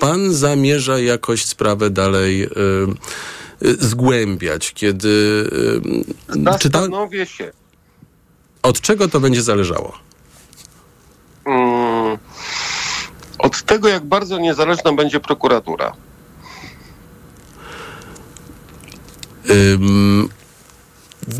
[0.00, 2.48] pan zamierza jakoś sprawę dalej
[3.60, 5.44] zgłębiać, kiedy...
[6.44, 7.32] Zastanowię ta...
[7.32, 7.52] się.
[8.62, 9.98] Od czego to będzie zależało?
[11.44, 12.18] Mm,
[13.38, 15.92] od tego, jak bardzo niezależna będzie prokuratura.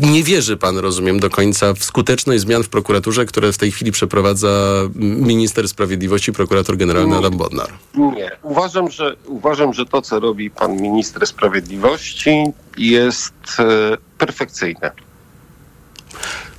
[0.01, 3.91] Nie wierzy pan, rozumiem, do końca w skuteczność zmian w prokuraturze, które w tej chwili
[3.91, 4.49] przeprowadza
[4.95, 7.69] minister sprawiedliwości, prokurator generalny Adam Bodnar.
[7.95, 8.31] Nie.
[8.43, 12.43] Uważam, że, uważam, że to, co robi pan minister sprawiedliwości
[12.77, 14.91] jest e, perfekcyjne.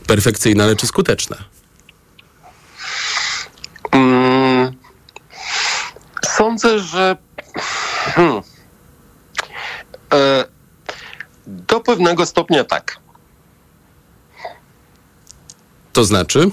[0.07, 1.37] Perfekcyjne, ale czy skuteczne?
[3.93, 4.73] Mm,
[6.23, 7.17] sądzę, że
[8.15, 8.43] hmm,
[10.13, 10.45] e,
[11.47, 13.01] do pewnego stopnia tak.
[15.93, 16.51] To znaczy?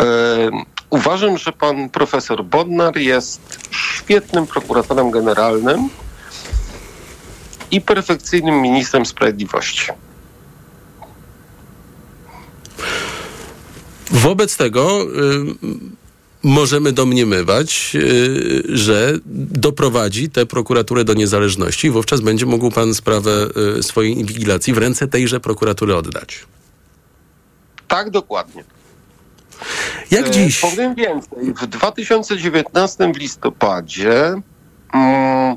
[0.00, 0.50] E,
[0.90, 5.88] uważam, że pan profesor Bodnar jest świetnym prokuratorem generalnym
[7.70, 9.86] i perfekcyjnym ministrem sprawiedliwości.
[14.10, 15.08] Wobec tego y,
[16.42, 23.48] możemy domniemywać, y, że doprowadzi tę prokuraturę do niezależności i wówczas będzie mógł pan sprawę
[23.78, 26.46] y, swojej inwigilacji w ręce tejże prokuratury oddać.
[27.92, 28.64] Tak, dokładnie.
[30.10, 30.60] Jak dziś?
[30.60, 31.54] Powiem więcej.
[31.54, 34.34] W 2019 w listopadzie
[34.94, 35.56] mm,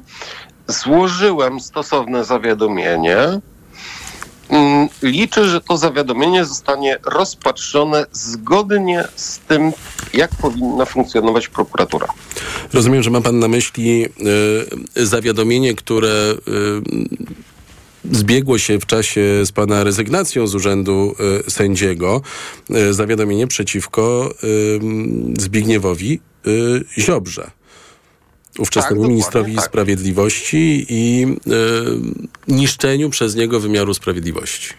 [0.68, 3.18] złożyłem stosowne zawiadomienie.
[4.50, 9.72] Mm, liczę, że to zawiadomienie zostanie rozpatrzone zgodnie z tym,
[10.14, 12.08] jak powinna funkcjonować prokuratura.
[12.74, 14.06] Rozumiem, że ma pan na myśli
[14.98, 16.36] y, zawiadomienie, które y,
[18.12, 21.16] zbiegło się w czasie z pana rezygnacją z urzędu
[21.48, 22.22] y, sędziego.
[22.72, 24.80] Y, zawiadomienie przeciwko y,
[25.38, 26.20] Zbigniewowi
[26.98, 27.52] Ziobrze
[28.60, 29.66] ówczesnemu Tak, ministrowi tak.
[29.66, 31.28] sprawiedliwości i
[32.48, 34.74] y, niszczeniu przez niego wymiaru sprawiedliwości.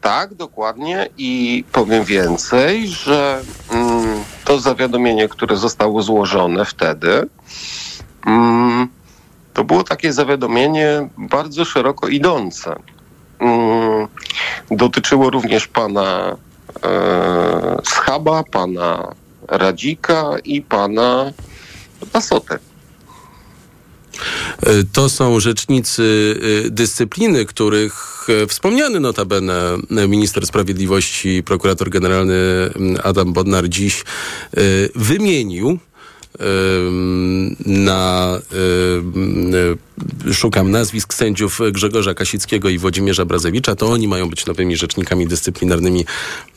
[0.00, 7.28] Tak, dokładnie i powiem więcej, że mm, to zawiadomienie, które zostało złożone wtedy,
[8.26, 8.88] mm,
[9.54, 12.76] to było takie zawiadomienie bardzo szeroko idące.
[13.38, 14.08] Mm,
[14.70, 16.36] dotyczyło również pana
[16.84, 19.14] e, Schaba, pana
[19.48, 21.32] Radzika i pana
[22.12, 22.58] Pasoty.
[24.66, 26.02] Y, To są rzecznicy
[26.66, 28.06] y, dyscypliny, których
[28.48, 32.70] wspomniany notabene minister sprawiedliwości, prokurator generalny y,
[33.02, 34.04] Adam Bodnar dziś
[34.94, 35.78] wymienił
[37.66, 38.38] na
[40.24, 45.26] y, szukam nazwisk sędziów Grzegorza Kasickiego i Włodzimierza Brazewicza, to oni mają być nowymi rzecznikami
[45.26, 46.04] dyscyplinarnymi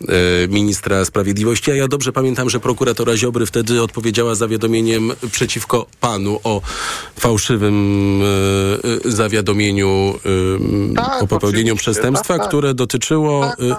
[0.02, 0.08] y,
[0.50, 6.62] ministra sprawiedliwości, a ja dobrze pamiętam, że prokuratora Ziobry wtedy odpowiedziała zawiadomieniem przeciwko panu o
[7.20, 8.22] fałszywym
[9.06, 10.20] y, zawiadomieniu
[10.96, 12.48] Tak, o popełnieniu przestępstwa, tak, tak.
[12.48, 13.76] które dotyczyło y,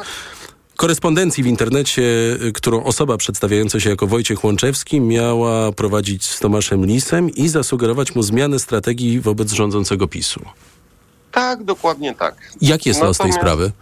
[0.77, 2.03] korespondencji w internecie,
[2.43, 8.15] y, którą osoba przedstawiająca się jako Wojciech Łączewski miała prowadzić z Tomaszem Lisem i zasugerować
[8.15, 10.41] mu zmianę strategii wobec rządzącego PiSu.
[11.33, 12.35] Tak, dokładnie tak.
[12.61, 13.73] Jak jest los tej Natomiast- sprawy?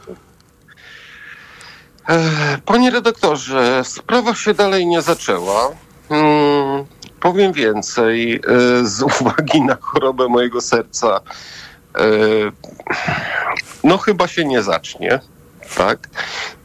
[2.08, 5.70] E, Panie redaktorze, sprawa się dalej nie zaczęła.
[6.08, 6.84] Hmm,
[7.20, 8.40] powiem więcej, e,
[8.86, 11.20] z uwagi na chorobę mojego serca,
[11.98, 12.02] e,
[13.84, 15.20] no chyba się nie zacznie,
[15.76, 16.08] tak?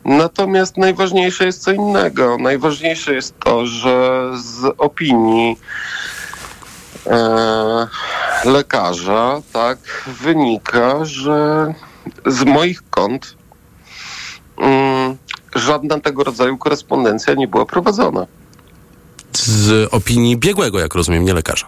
[0.05, 2.37] Natomiast najważniejsze jest co innego.
[2.37, 5.57] Najważniejsze jest to, że z opinii
[7.07, 7.87] e,
[8.45, 9.79] lekarza, tak,
[10.21, 11.73] wynika, że
[12.25, 13.35] z moich kont
[14.57, 15.17] mm,
[15.55, 18.25] żadna tego rodzaju korespondencja nie była prowadzona.
[19.33, 21.67] Z opinii biegłego, jak rozumiem, nie lekarza.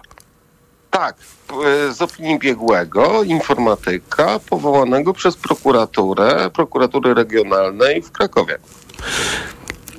[0.90, 8.58] Tak, p- z opinii biegłego, informatyka powołanego przez prokuraturę, prokuratury regionalnej w Krakowie.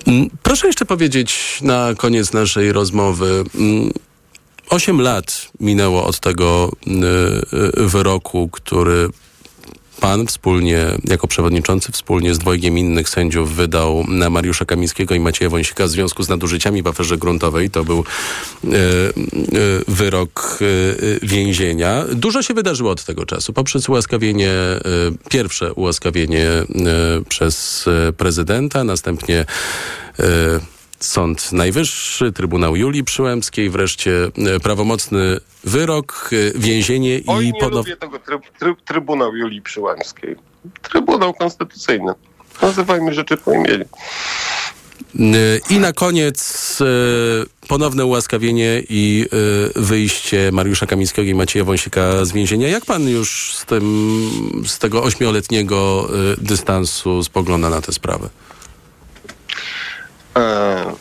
[0.07, 3.43] Mm, Proszę jeszcze powiedzieć na koniec naszej rozmowy.
[3.55, 3.91] mm,
[4.69, 9.09] Osiem lat minęło od tego y, y, wyroku, który
[10.01, 15.49] pan wspólnie, jako przewodniczący, wspólnie z dwojgiem innych sędziów wydał na Mariusza Kamińskiego i Macieja
[15.49, 17.69] Wąsika w związku z nadużyciami w aferze gruntowej.
[17.69, 18.73] To był y, y,
[19.87, 22.05] wyrok y, więzienia.
[22.13, 23.53] Dużo się wydarzyło od tego czasu.
[23.53, 24.51] Poprzez ułaskawienie,
[25.29, 26.47] pierwsze ułaskawienie
[27.29, 27.85] przez
[28.17, 29.45] prezydenta, następnie
[31.01, 34.11] Sąd Najwyższy, Trybunał Julii Przyłębskiej, wreszcie
[34.55, 37.77] y, prawomocny wyrok, y, więzienie Oj, i nie ponownie...
[37.77, 40.35] lubię tego tryb, tryb, Trybunał Julii Przyłębskiej.
[40.81, 42.13] Trybunał Konstytucyjny.
[42.61, 43.85] Nazywajmy rzeczy po imieniu.
[45.15, 46.79] Y, I na koniec
[47.67, 49.25] ponowne ułaskawienie i
[49.75, 52.67] wyjście Mariusza Kamińskiego i Macieja Wąsika z więzienia.
[52.67, 58.29] Jak pan już z, tym, z tego ośmioletniego dystansu spogląda na tę sprawę?
[60.37, 60.93] E,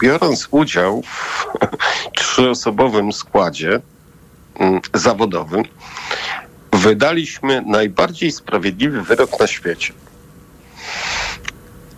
[0.00, 1.46] biorąc udział w
[2.18, 3.80] trzyosobowym składzie
[4.54, 5.62] mm, zawodowym,
[6.72, 9.92] wydaliśmy najbardziej sprawiedliwy wyrok na świecie.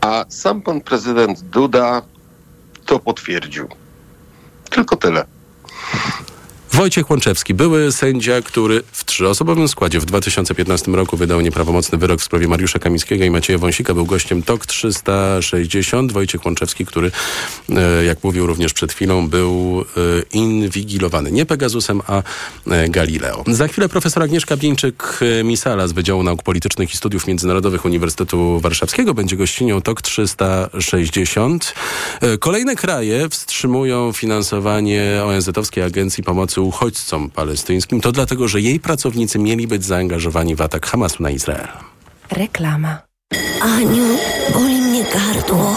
[0.00, 2.03] A sam pan prezydent Duda
[2.87, 3.68] to potwierdził.
[4.70, 5.24] Tylko tyle.
[6.74, 12.24] Wojciech Łączewski, były sędzia, który w trzyosobowym składzie w 2015 roku wydał nieprawomocny wyrok w
[12.24, 16.12] sprawie Mariusza Kamińskiego i Macieja Wąsika, był gościem TOK 360.
[16.12, 17.10] Wojciech Łączewski, który,
[17.68, 22.22] e, jak mówił również przed chwilą, był e, inwigilowany nie Pegasusem, a
[22.70, 23.44] e, Galileo.
[23.46, 29.37] Za chwilę profesor Agnieszka Bieńczyk-Misala z Wydziału Nauk Politycznych i Studiów Międzynarodowych Uniwersytetu Warszawskiego będzie
[29.37, 31.75] gościnią TOK 360.
[32.20, 39.38] E, Kolejne kraje wstrzymują finansowanie ONZ-owskiej Agencji Pomocy uchodźcom palestyńskim, to dlatego, że jej pracownicy
[39.38, 41.69] mieli być zaangażowani w atak Hamasu na Izrael.
[42.31, 42.98] Reklama.
[43.60, 44.04] Aniu,
[44.54, 45.77] boli mnie gardło.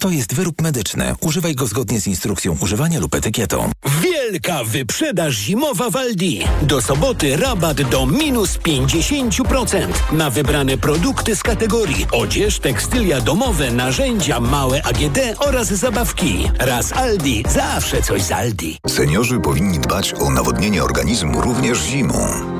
[0.00, 1.14] To jest wyrób medyczny.
[1.20, 3.70] Używaj go zgodnie z instrukcją używania lub etykietą.
[4.02, 6.44] Wielka wyprzedaż zimowa w Aldi.
[6.62, 14.40] Do soboty rabat do minus 50% na wybrane produkty z kategorii odzież, tekstylia domowe, narzędzia,
[14.40, 16.50] małe AGD oraz zabawki.
[16.58, 18.78] Raz Aldi, zawsze coś z Aldi.
[18.88, 22.59] Seniorzy powinni dbać o nawodnienie organizmu również zimą.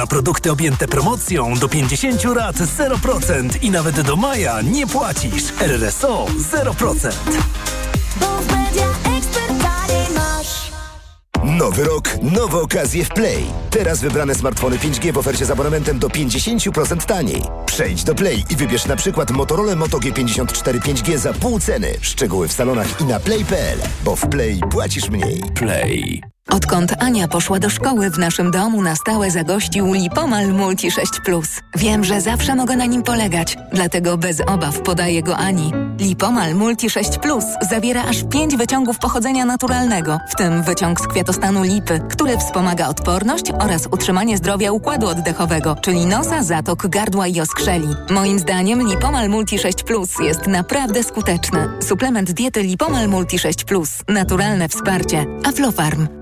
[0.07, 5.43] produkty objęte promocją do 50 lat 0% i nawet do maja nie płacisz.
[5.59, 7.11] RRSO 0%.
[11.43, 13.45] Nowy rok, nowe okazje w Play.
[13.69, 17.41] Teraz wybrane smartfony 5G w ofercie z abonamentem do 50% taniej.
[17.65, 21.93] Przejdź do Play i wybierz na przykład Motorola Moto G54 5G za pół ceny.
[22.01, 25.41] Szczegóły w salonach i na play.pl, bo w Play płacisz mniej.
[25.55, 26.21] Play.
[26.49, 31.47] Odkąd Ania poszła do szkoły, w naszym domu na stałe zagościł Lipomal Multi 6 Plus.
[31.75, 35.73] Wiem, że zawsze mogę na nim polegać, dlatego bez obaw podaję go Ani.
[35.99, 41.63] Lipomal Multi 6 Plus zawiera aż 5 wyciągów pochodzenia naturalnego, w tym wyciąg z kwiatostanu
[41.63, 47.87] lipy, który wspomaga odporność oraz utrzymanie zdrowia układu oddechowego, czyli nosa, zatok, gardła i oskrzeli.
[48.09, 51.69] Moim zdaniem Lipomal Multi 6 Plus jest naprawdę skuteczny.
[51.81, 53.89] Suplement diety Lipomal Multi 6 Plus.
[54.07, 55.25] Naturalne wsparcie.
[55.43, 56.21] Aflofarm.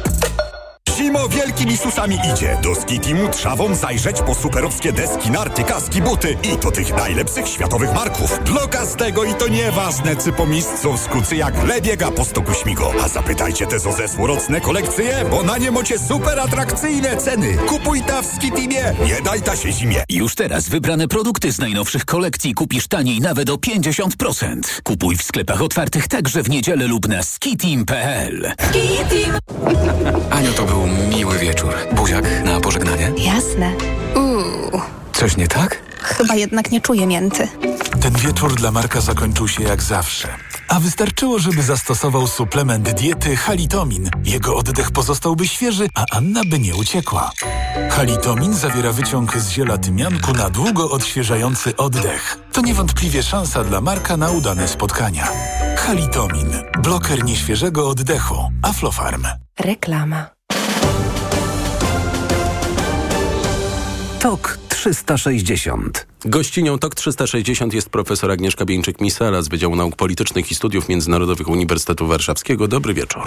[1.01, 2.57] Zimo wielkimi susami idzie.
[2.63, 7.93] Do Skitimu trzawą zajrzeć po superowskie deski, narty, kaski, buty i to tych najlepszych światowych
[7.93, 8.39] marków.
[8.97, 12.91] Tego i to nieważne, czy po miejscu skucy jak lebiega po stoku śmigo.
[13.03, 17.57] A zapytajcie te zesłorocne kolekcje, bo na nie macie super atrakcyjne ceny.
[17.57, 20.03] Kupuj ta w Skitimie, nie daj ta się zimie.
[20.09, 24.81] Już teraz wybrane produkty z najnowszych kolekcji kupisz taniej nawet o 50%.
[24.83, 28.53] Kupuj w sklepach otwartych także w niedzielę lub na skitim.pl.
[28.69, 29.31] Skitim!
[30.29, 31.73] Aniu, to był miły wieczór.
[31.95, 33.11] Buziak na pożegnanie?
[33.17, 33.71] Jasne.
[34.15, 34.81] Uuu.
[35.13, 35.81] Coś nie tak?
[36.01, 37.47] Chyba jednak nie czuję mięty.
[38.01, 40.27] Ten wieczór dla Marka zakończył się jak zawsze.
[40.67, 44.09] A wystarczyło, żeby zastosował suplement diety halitomin.
[44.23, 47.31] Jego oddech pozostałby świeży, a Anna by nie uciekła.
[47.91, 52.37] Halitomin zawiera wyciąg z ziela tymianku na długo odświeżający oddech.
[52.53, 55.27] To niewątpliwie szansa dla Marka na udane spotkania.
[55.77, 56.49] Halitomin.
[56.83, 58.35] Bloker nieświeżego oddechu.
[58.61, 59.27] Aflofarm.
[59.59, 60.25] Reklama.
[64.21, 66.07] TOK 360.
[66.25, 72.07] Gościnią TOK 360 jest profesor Agnieszka Bieńczyk-Misala z Wydziału Nauk Politycznych i Studiów Międzynarodowych Uniwersytetu
[72.07, 72.67] Warszawskiego.
[72.67, 73.23] Dobry wieczór.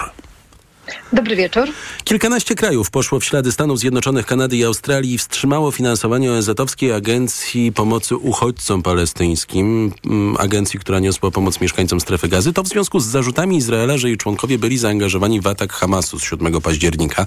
[1.13, 1.69] Dobry wieczór.
[2.03, 7.71] Kilkanaście krajów poszło w ślady Stanów Zjednoczonych, Kanady i Australii i wstrzymało finansowanie ONZ-owskiej Agencji
[7.71, 12.53] Pomocy Uchodźcom Palestyńskim, mm, agencji, która niosła pomoc mieszkańcom strefy gazy.
[12.53, 16.23] To w związku z zarzutami Izraela, że jej członkowie byli zaangażowani w atak Hamasu z
[16.23, 17.25] 7 października.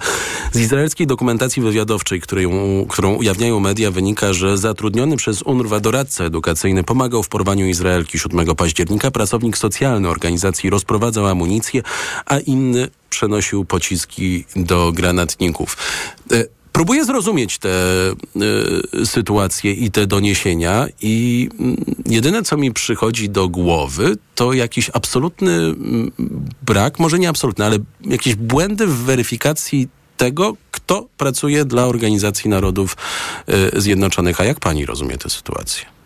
[0.52, 6.84] Z izraelskiej dokumentacji wywiadowczej, którą, którą ujawniają media, wynika, że zatrudniony przez UNRWA doradca edukacyjny
[6.84, 9.10] pomagał w porwaniu Izraelki 7 października.
[9.10, 11.82] Pracownik socjalny organizacji rozprowadzał amunicję,
[12.26, 15.76] a inny przenosił pociski do granatników.
[16.32, 17.68] E, próbuję zrozumieć te
[19.02, 21.48] y, sytuacje i te doniesienia i
[22.06, 25.74] y, jedyne, co mi przychodzi do głowy, to jakiś absolutny y,
[26.62, 32.96] brak, może nie absolutny, ale jakieś błędy w weryfikacji tego, kto pracuje dla Organizacji Narodów
[33.74, 34.40] y, Zjednoczonych.
[34.40, 35.97] A jak pani rozumie tę sytuację?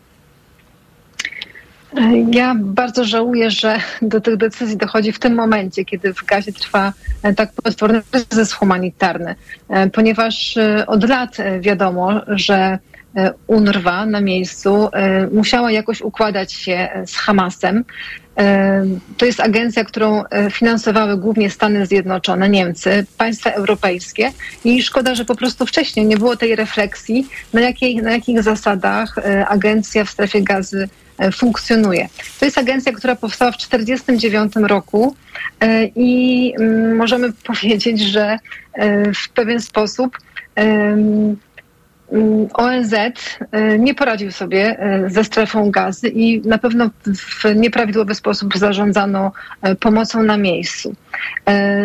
[2.30, 6.92] Ja bardzo żałuję, że do tych decyzji dochodzi w tym momencie, kiedy w gazie trwa
[7.22, 9.34] e, tak potworny kryzys humanitarny,
[9.68, 12.78] e, ponieważ e, od lat wiadomo, że
[13.46, 14.88] UNRWA na miejscu
[15.32, 17.84] musiała jakoś układać się z Hamasem.
[19.16, 24.32] To jest agencja, którą finansowały głównie Stany Zjednoczone, Niemcy, państwa europejskie
[24.64, 29.16] i szkoda, że po prostu wcześniej nie było tej refleksji, na, jakiej, na jakich zasadach
[29.48, 30.88] agencja w strefie gazy
[31.22, 32.08] E, funkcjonuje.
[32.38, 35.16] To jest agencja, która powstała w 1949 roku
[35.60, 38.38] e, i mm, możemy powiedzieć, że
[38.72, 40.18] e, w pewien sposób
[42.54, 48.56] ONZ y, nie poradził sobie y, ze strefą gazy i na pewno w nieprawidłowy sposób
[48.56, 49.32] zarządzano
[49.68, 50.94] y, pomocą na miejscu.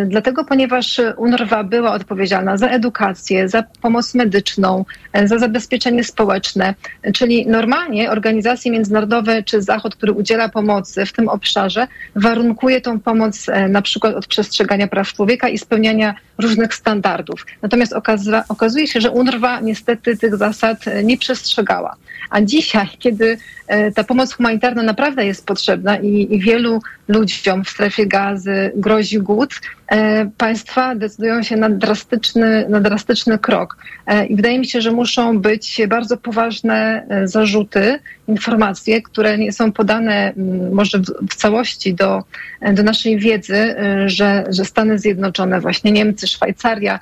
[0.05, 4.85] Dlatego, ponieważ UNRWA była odpowiedzialna za edukację, za pomoc medyczną,
[5.23, 6.73] za zabezpieczenie społeczne,
[7.13, 13.47] czyli normalnie organizacje międzynarodowe czy Zachód, który udziela pomocy w tym obszarze, warunkuje tą pomoc
[13.69, 17.45] na przykład od przestrzegania praw człowieka i spełniania różnych standardów.
[17.61, 17.93] Natomiast
[18.49, 21.95] okazuje się, że UNRWA niestety tych zasad e, nie przestrzegała.
[22.29, 27.69] A dzisiaj, kiedy e, ta pomoc humanitarna naprawdę jest potrzebna i, i wielu ludziom w
[27.69, 29.53] strefie gazy grozi głód,
[29.87, 33.77] e, państwa decydują się na drastyczny, na drastyczny krok.
[34.29, 40.33] I wydaje mi się, że muszą być bardzo poważne zarzuty, informacje, które nie są podane
[40.71, 40.99] może
[41.29, 42.23] w, całości do,
[42.73, 46.99] do naszej wiedzy, że, że Stany Zjednoczone, właśnie Niemcy, Szwajcaria,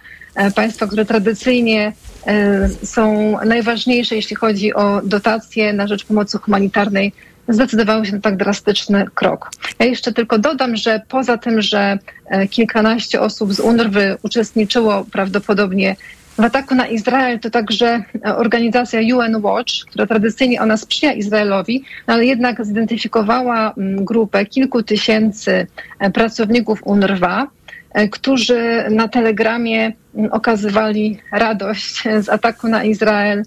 [0.56, 1.94] państwa, które tradycyjnie
[2.28, 7.14] E, są najważniejsze, jeśli chodzi o dotacje na rzecz pomocy humanitarnej,
[7.48, 9.52] zdecydowały się na tak drastyczny krok.
[9.80, 15.96] Ja jeszcze tylko dodam, że poza tym, że e, kilkanaście osób z UNRWY uczestniczyło prawdopodobnie
[16.38, 22.14] w ataku na Izrael, to także organizacja UN Watch, która tradycyjnie ona sprzyja Izraelowi, no
[22.14, 25.68] ale jednak zidentyfikowała mm, grupę kilku tysięcy
[26.00, 27.48] e, pracowników UNRWA,
[27.96, 29.92] E, którzy na telegramie
[30.32, 33.44] okazywali radość z ataku na Izrael e,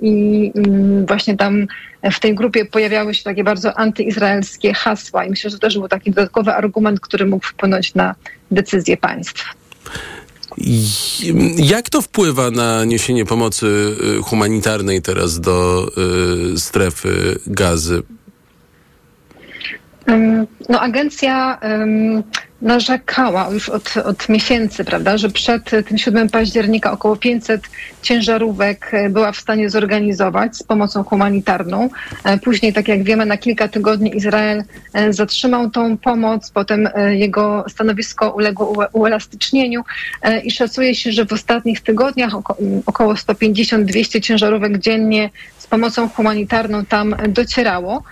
[0.00, 0.52] i
[1.08, 1.66] właśnie tam
[2.12, 5.88] w tej grupie pojawiały się takie bardzo antyizraelskie hasła i myślę, że to też był
[5.88, 8.14] taki dodatkowy argument, który mógł wpłynąć na
[8.50, 9.44] decyzję państw.
[11.56, 13.66] Jak to wpływa na niesienie pomocy
[14.18, 15.88] y, humanitarnej teraz do
[16.54, 18.02] y, strefy gazy?
[20.68, 22.22] No, agencja um,
[22.62, 27.62] narzekała już od, od miesięcy, prawda, że przed tym 7 października około 500
[28.02, 31.88] ciężarówek e, była w stanie zorganizować z pomocą humanitarną.
[32.24, 37.64] E, później, tak jak wiemy, na kilka tygodni Izrael e, zatrzymał tą pomoc, potem jego
[37.68, 39.84] stanowisko uległo uelastycznieniu
[40.44, 42.32] i szacuje się, że w ostatnich tygodniach
[42.86, 45.30] około 150-200 ciężarówek dziennie
[45.70, 48.02] pomocą humanitarną tam docierało.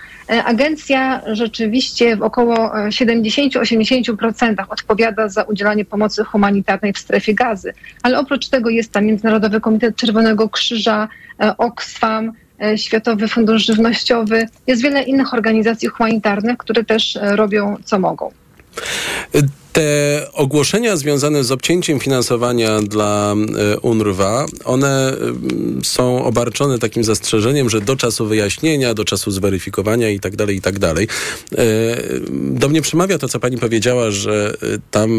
[0.45, 2.55] Agencja rzeczywiście w około
[2.87, 7.73] 70-80% odpowiada za udzielanie pomocy humanitarnej w strefie gazy.
[8.03, 11.07] Ale oprócz tego jest tam Międzynarodowy Komitet Czerwonego Krzyża,
[11.41, 12.31] e, Oxfam,
[12.61, 14.47] e, Światowy Fundusz Żywnościowy.
[14.67, 18.31] Jest wiele innych organizacji humanitarnych, które też e, robią co mogą.
[19.79, 23.35] Te ogłoszenia związane z obcięciem finansowania dla
[23.73, 30.09] e, UNRWA, one mm, są obarczone takim zastrzeżeniem, że do czasu wyjaśnienia, do czasu zweryfikowania
[30.09, 31.07] i tak dalej, i tak dalej.
[31.57, 31.65] E,
[32.31, 35.11] do mnie przemawia to, co pani powiedziała, że e, tam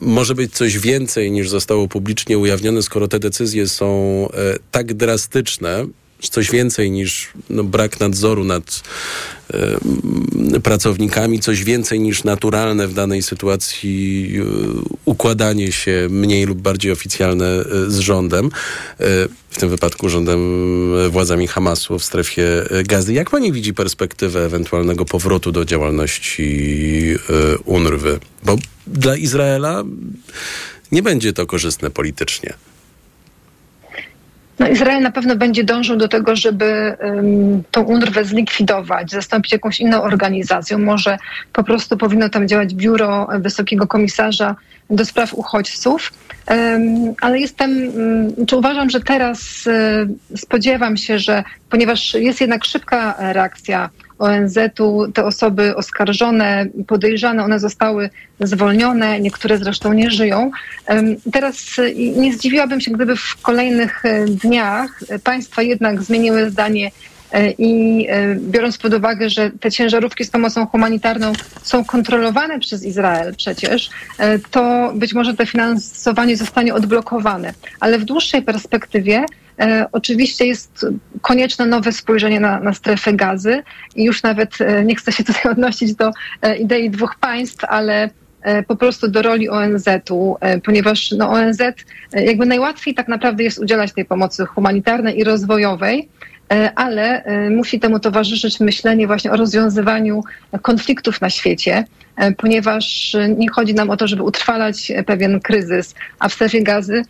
[0.00, 4.28] może być coś więcej niż zostało publicznie ujawnione, skoro te decyzje są
[4.70, 5.86] tak drastyczne,
[6.20, 8.82] coś więcej niż no, brak nadzoru nad
[10.54, 14.44] y, pracownikami, coś więcej niż naturalne w danej sytuacji y,
[15.04, 18.50] układanie się mniej lub bardziej oficjalne y, z rządem,
[19.50, 20.40] w tym wypadku rządem,
[21.10, 22.44] władzami Hamasu w strefie
[22.84, 23.12] gazy.
[23.12, 27.16] Jak pani widzi perspektywę ewentualnego powrotu do działalności
[27.64, 28.18] UNRWY?
[28.42, 28.56] Bo
[28.86, 29.84] dla Izraela
[30.92, 32.54] nie będzie to korzystne politycznie.
[34.58, 39.80] No, Izrael na pewno będzie dążył do tego, żeby um, tą UNRWę zlikwidować, zastąpić jakąś
[39.80, 40.78] inną organizacją.
[40.78, 41.18] Może
[41.52, 44.56] po prostu powinno tam działać biuro Wysokiego Komisarza
[44.90, 46.12] do spraw uchodźców.
[46.50, 52.64] Um, ale jestem, um, czy uważam, że teraz e, spodziewam się, że ponieważ jest jednak
[52.64, 58.10] szybka reakcja ONZ-u te osoby oskarżone, podejrzane, one zostały
[58.40, 60.50] zwolnione, niektóre zresztą nie żyją.
[61.32, 61.66] Teraz
[62.16, 66.90] nie zdziwiłabym się, gdyby w kolejnych e, dniach państwa jednak zmieniły zdanie
[67.32, 72.84] E, I e, biorąc pod uwagę, że te ciężarówki z pomocą humanitarną są kontrolowane przez
[72.84, 77.52] Izrael przecież, e, to być może to finansowanie zostanie odblokowane.
[77.80, 79.24] Ale w dłuższej perspektywie
[79.92, 80.86] Oczywiście jest
[81.20, 83.62] konieczne nowe spojrzenie na, na strefę gazy
[83.94, 86.10] i już nawet nie chcę się tutaj odnosić do
[86.58, 88.10] idei dwóch państw, ale
[88.68, 91.58] po prostu do roli ONZ-u, ponieważ no, ONZ
[92.12, 96.35] jakby najłatwiej tak naprawdę jest udzielać tej pomocy humanitarnej i rozwojowej, E,
[96.74, 100.24] ale e, musi temu towarzyszyć myślenie właśnie o rozwiązywaniu
[100.62, 101.84] konfliktów na świecie,
[102.16, 107.02] e, ponieważ nie chodzi nam o to, żeby utrwalać pewien kryzys, a w strefie gazy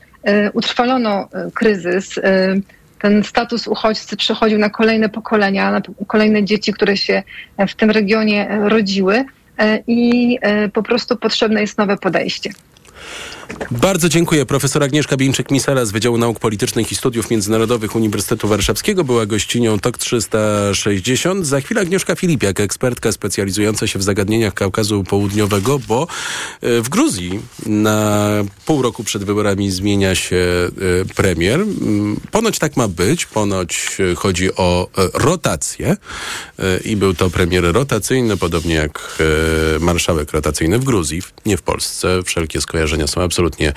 [0.52, 2.20] utrwalono kryzys.
[2.98, 7.22] Ten status uchodźcy przechodził na kolejne pokolenia, na kolejne dzieci, które się
[7.68, 9.24] w tym regionie rodziły
[9.86, 10.38] i
[10.72, 12.50] po prostu potrzebne jest nowe podejście.
[13.70, 14.46] Bardzo dziękuję.
[14.46, 19.98] Profesor Agnieszka Bieńczyk-Misala z Wydziału Nauk Politycznych i Studiów Międzynarodowych Uniwersytetu Warszawskiego była gościnią TOK
[19.98, 21.46] 360.
[21.46, 26.06] Za chwilę Agnieszka Filipiak, ekspertka specjalizująca się w zagadnieniach Kaukazu Południowego, bo
[26.60, 28.28] e, w Gruzji na
[28.66, 31.60] pół roku przed wyborami zmienia się e, premier.
[31.60, 33.26] Mm, ponoć tak ma być.
[33.26, 35.96] Ponoć e, chodzi o rotację
[36.84, 39.18] i był to premier rotacyjny, podobnie jak
[39.80, 42.22] marszałek rotacyjny w Gruzji, nie w Polsce.
[42.24, 43.72] Wszelkie skojarzenia są absolutnie absolutnie e,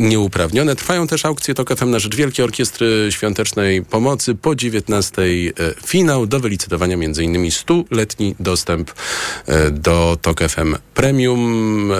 [0.00, 0.76] nieuprawnione.
[0.76, 4.34] Trwają też aukcje TOK FM na rzecz Wielkiej Orkiestry Świątecznej Pomocy.
[4.34, 5.26] Po 19 e,
[5.86, 7.50] finał do wylicytowania m.in.
[7.50, 8.92] 100-letni dostęp
[9.46, 11.92] e, do TOK FM Premium.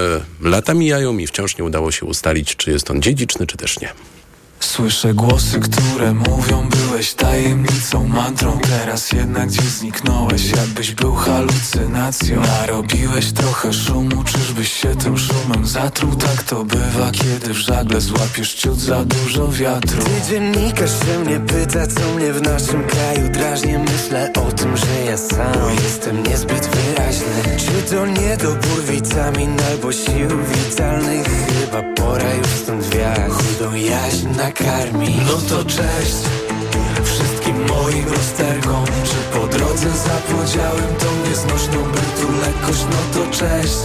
[0.43, 4.18] Lata mijają i wciąż nie udało się ustalić, czy jest on dziedziczny, czy też nie.
[4.61, 8.59] Słyszę głosy, które mówią Byłeś tajemnicą, mantrą.
[8.59, 12.41] Teraz jednak gdzieś zniknąłeś Jakbyś był halucynacją.
[12.41, 16.15] Narobiłeś trochę szumu Czyżbyś się tym szumem zatruł?
[16.17, 20.03] Tak to bywa, kiedy w żagle Złapiesz ciut za dużo wiatru.
[20.03, 23.79] Ty dziennikarz się mnie pyta Co mnie w naszym kraju drażni.
[23.79, 27.57] Myślę o tym, że ja sam Bo jestem niezbyt wyraźny.
[27.59, 31.27] Czy to niedobór witamin Albo sił witalnych?
[31.49, 35.17] Chyba pora już stąd wiać Chudą jaźń na nakarmi.
[35.27, 36.17] No to cześć
[37.05, 42.85] wszystkim moim rozterkom Czy po drodze zapodziałem tą nieznośną bytu lekkość.
[42.91, 43.79] No to cześć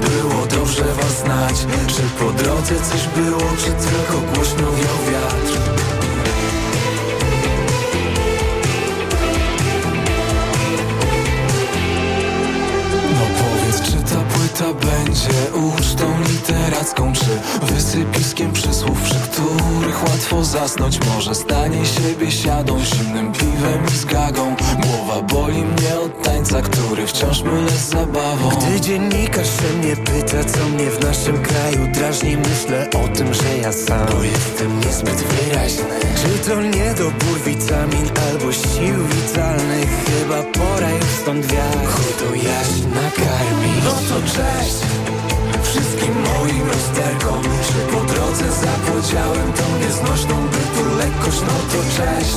[0.00, 1.56] było dobrze was znać
[1.86, 5.81] Czy po drodze coś było, czy tylko głośno wiał wiatr
[14.62, 21.34] płyta będzie ucztą literacką Czy wysypiskiem przysłów, przy których łatwo zasnąć Może.
[21.34, 24.56] Stanie siebie siadą, zimnym piwem i z gagą.
[24.82, 28.48] Głowa boli mnie od tańca, który wciąż mylę z zabawą.
[28.48, 33.58] Gdy dziennikarz się mnie pyta, co mnie w naszym kraju drażni Myślę o tym, że
[33.62, 35.84] ja sam Bo jestem niezbyt wyraźny.
[36.22, 40.04] Czy to niedobór witamin albo sił witalnych?
[40.06, 41.86] Chyba pora już stąd wiać.
[41.86, 44.51] Chudą jaźń nakarmi No to cześć
[49.02, 52.36] zapodziałem tą nieznośną bytu lekkość No to cześć.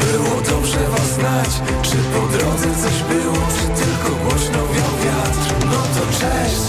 [0.00, 1.50] Było dobrze was znać.
[1.82, 5.46] Czy po drodze coś było Czy tylko głośno wiał wiatr?
[5.72, 6.64] No to cześć.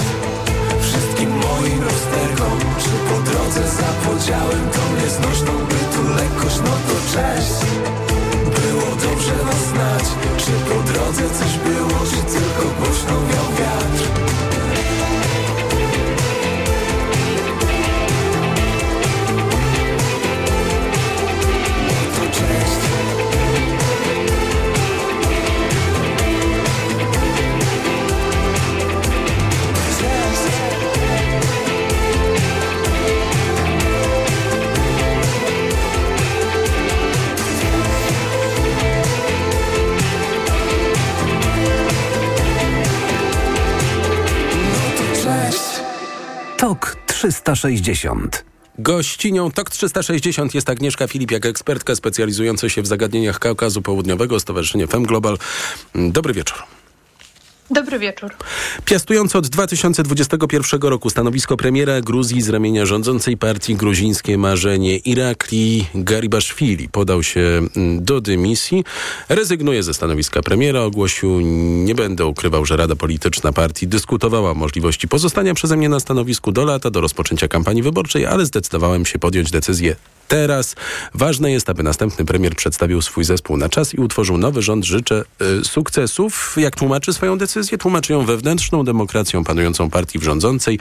[0.82, 7.56] Wszystkim moim rozterkom Czy po drodze zapodziałem tą nieznośną bytu lekkość No to cześć.
[8.58, 10.06] Było dobrze was znać.
[10.38, 11.52] Czy po drodze coś
[47.26, 48.46] 360.
[48.80, 55.04] Gościnią TOK 360 jest Agnieszka Filipiak, ekspertka specjalizująca się w zagadnieniach Kaukazu Południowego, Stowarzyszenie FEM
[55.04, 55.38] Global.
[55.96, 56.75] Dobry wieczór.
[57.72, 58.32] Dobry wieczór.
[58.86, 66.90] Piastując od 2021 roku stanowisko premiera Gruzji z ramienia rządzącej partii gruzińskie Marzenie Irakli Garibaszwili
[66.90, 67.42] podał się
[67.76, 68.84] mm, do dymisji.
[69.30, 70.82] Rezygnuje ze stanowiska premiera.
[70.82, 71.42] Ogłosił,
[71.86, 76.52] nie będę ukrywał, że Rada Polityczna Partii dyskutowała o możliwości pozostania przeze mnie na stanowisku
[76.52, 79.96] do lata, do rozpoczęcia kampanii wyborczej, ale zdecydowałem się podjąć decyzję
[80.28, 80.76] teraz.
[81.14, 84.86] Ważne jest, aby następny premier przedstawił swój zespół na czas i utworzył nowy rząd.
[84.86, 85.24] Życzę
[85.62, 86.56] y, sukcesów.
[86.58, 87.55] Jak tłumaczy swoją decyzję?
[87.80, 90.80] Tłumaczy ją wewnętrzną demokracją panującą partii rządzącej,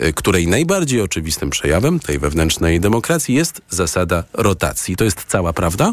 [0.00, 4.96] y, której najbardziej oczywistym przejawem tej wewnętrznej demokracji jest zasada rotacji.
[4.96, 5.92] To jest cała prawda?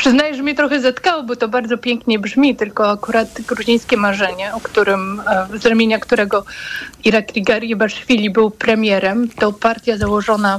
[0.00, 4.60] Przyznaję, że mnie trochę zatkało, bo to bardzo pięknie brzmi, tylko akurat gruzińskie marzenie, o
[4.60, 6.44] którym, e, z ramienia którego
[7.04, 10.58] Irakli Garibashvili był premierem, to partia założona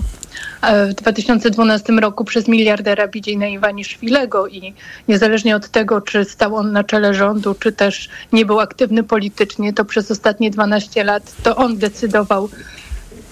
[0.61, 4.73] e, w 2012 roku przez miliardera Bidzina Iwaniszwilego i
[5.07, 9.73] niezależnie od tego, czy stał on na czele rządu, czy też nie był aktywny politycznie,
[9.73, 12.49] to przez ostatnie 12 lat to on decydował,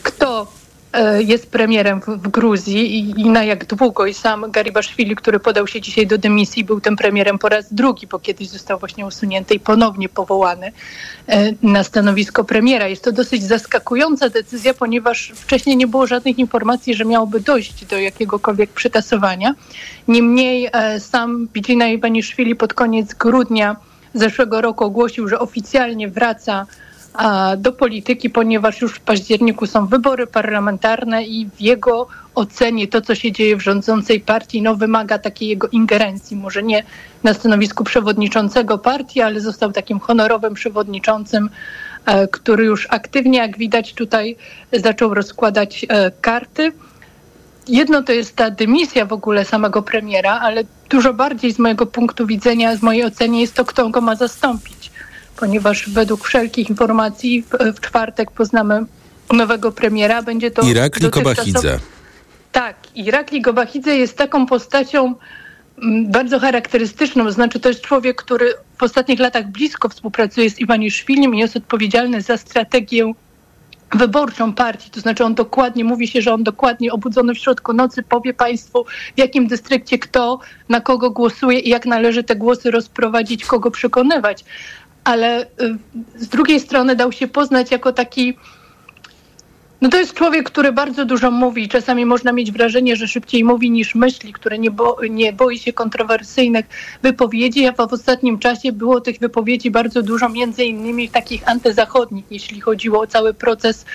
[0.04, 0.59] kto
[1.20, 4.06] jest premierem w, Gruzji i, na jak długo.
[4.06, 8.08] I sam Garibashvili, który podał się dzisiaj do dymisji, był tym premierem po raz drugi,
[8.08, 10.72] bo kiedyś został właśnie usunięty i ponownie powołany
[11.28, 12.88] e, na stanowisko premiera.
[12.88, 17.98] Jest to dosyć zaskakująca decyzja, ponieważ wcześniej nie było żadnych informacji, że miałoby dojść do
[17.98, 19.56] jakiegokolwiek przytasowania.
[20.08, 23.76] Niemniej e, sam Bidzina Iwaniszwili pod koniec grudnia
[24.14, 26.66] zeszłego roku ogłosił, że oficjalnie wraca
[27.58, 33.16] do polityki, ponieważ już w październiku są wybory parlamentarne i w jego ocenie to, co
[33.16, 36.38] się dzieje w rządzącej partii, no, wymaga takiej jego ingerencji.
[36.38, 36.84] Może nie
[37.24, 41.50] na stanowisku przewodniczącego partii, ale został takim honorowym przewodniczącym,
[42.06, 44.36] e, który już aktywnie, jak widać tutaj,
[44.74, 46.72] zaczął rozkładać e, karty.
[47.68, 52.28] Jedno to jest ta dymisja w ogóle samego premiera, ale dużo bardziej z mojego punktu
[52.28, 54.89] widzenia, z mojej oceny jest to, kto go ma zastąpić
[55.40, 58.86] ponieważ według wszelkich informacji w, w czwartek poznamy
[59.34, 60.22] nowego premiera.
[60.22, 61.80] Będzie to Irakli Kobachidze.
[62.52, 65.16] Tak, Irakli Kobachidze jest taką postacią
[65.82, 67.32] mm, bardzo charakterystyczną.
[67.32, 72.22] Znaczy to jest człowiek, który w ostatnich latach blisko współpracuje z Iwaniszwilim i jest odpowiedzialny
[72.22, 73.14] za strategię
[73.92, 78.04] wyborczą partii, to znaczy on dokładnie, mówi się, że on dokładnie obudzony w środku nocy
[78.04, 78.86] powie państwu,
[79.16, 84.46] w jakim dystrykcie kto, na kogo głosuje i jak należy te głosy rozprowadzić, kogo przekonywać
[85.10, 85.48] ale y,
[86.16, 88.38] z drugiej strony dał się poznać jako taki.
[89.82, 91.70] No to jest człowiek, który bardzo dużo mówi.
[91.70, 95.74] Czasami można mieć wrażenie, że szybciej mówi niż myśli, który nie, bo, nie boi się
[95.74, 96.66] kontrowersyjnych
[97.02, 102.62] wypowiedzi, a w ostatnim czasie było tych wypowiedzi bardzo dużo, między innymi takich antyzachodnich, jeśli
[102.62, 103.86] chodziło o cały proces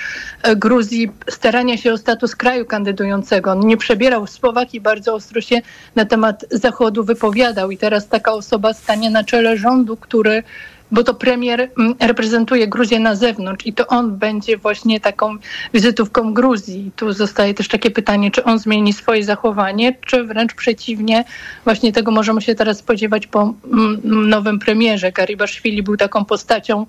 [0.42, 3.50] e, Gruzji, starania się o status kraju kandydującego.
[3.50, 5.60] On nie przebierał słowach i bardzo ostro się
[5.96, 7.70] na temat Zachodu wypowiadał.
[7.70, 10.42] I teraz taka osoba stanie na czele rządu, który
[10.90, 15.36] bo to premier mm, reprezentuje Gruzję na zewnątrz i to on będzie właśnie taką
[15.74, 16.90] wizytówką Gruzji.
[16.96, 21.24] Tu zostaje też takie pytanie, czy on zmieni swoje zachowanie, czy wręcz przeciwnie,
[21.64, 25.12] właśnie tego możemy się teraz spodziewać po mm, nowym premierze.
[25.12, 26.86] Garibashvili był taką postacią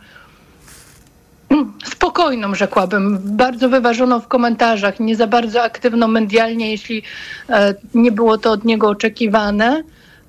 [1.49, 7.03] mm, spokojną, rzekłabym, bardzo wyważoną w komentarzach, nie za bardzo aktywną medialnie, jeśli
[7.49, 9.83] e, nie było to od niego oczekiwane.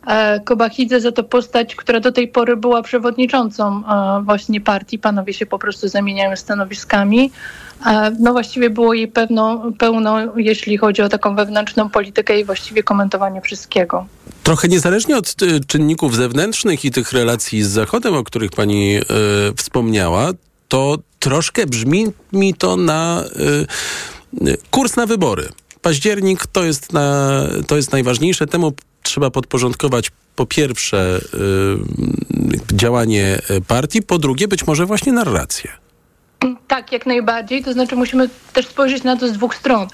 [0.06, 4.98] E, Kobachidze za to postać, która do tej pory była przewodniczącą e, właśnie partii.
[4.98, 7.30] Panowie się po prostu zamieniają stanowiskami.
[7.86, 12.82] E, no właściwie było jej pewno, pełno, jeśli chodzi o taką wewnętrzną politykę i właściwie
[12.82, 14.06] komentowanie wszystkiego.
[14.42, 15.34] Trochę niezależnie od
[15.66, 19.00] czynników zewnętrznych i tych relacji z Zachodem, o których pani
[19.56, 20.30] wspomniała,
[20.68, 23.24] to troszkę brzmi mi to na
[24.70, 25.48] kurs na wybory
[25.86, 28.46] październik to jest, na, to jest najważniejsze.
[28.46, 28.72] Temu
[29.06, 31.20] trzeba podporządkować po pierwsze
[32.72, 33.38] y, działanie
[33.68, 35.70] partii, po drugie być może właśnie narrację.
[36.68, 37.64] Tak, jak najbardziej.
[37.64, 39.88] To znaczy musimy też spojrzeć na to z dwóch stron.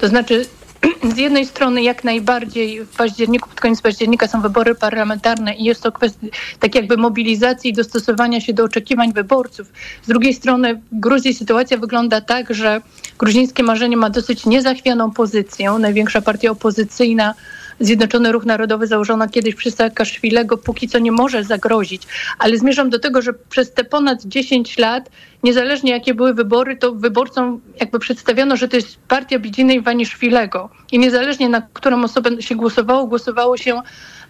[0.00, 0.46] To znaczy
[1.14, 5.82] z jednej strony jak najbardziej w październiku, pod koniec października są wybory parlamentarne i jest
[5.82, 6.26] to kwestia
[6.60, 9.72] tak jakby mobilizacji i dostosowania się do oczekiwań wyborców.
[10.02, 12.80] Z drugiej strony w Gruzji sytuacja wygląda tak, że
[13.18, 15.70] gruzińskie marzenie ma dosyć niezachwianą pozycję.
[15.70, 17.34] Największa partia opozycyjna
[17.80, 22.02] Zjednoczony Ruch Narodowy założona kiedyś przez Saakaszwilego póki co nie może zagrozić.
[22.38, 25.10] Ale zmierzam do tego, że przez te ponad 10 lat,
[25.42, 30.70] niezależnie jakie były wybory, to wyborcom jakby przedstawiono, że to jest partia Bidziny Iwaniszwilego.
[30.92, 33.80] I niezależnie na którą osobę się głosowało, głosowało się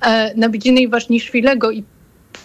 [0.01, 1.71] e, na Bidziny Iwaniszwilego.
[1.71, 1.85] I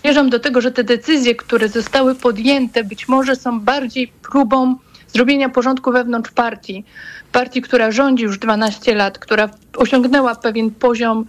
[0.01, 4.75] zmierzam do tego, że te decyzje, które zostały podjęte, być może są bardziej próbą
[5.13, 6.85] zrobienia porządku wewnątrz partii.
[7.31, 11.25] Partii, która rządzi już 12 lat, która osiągnęła pewien poziom,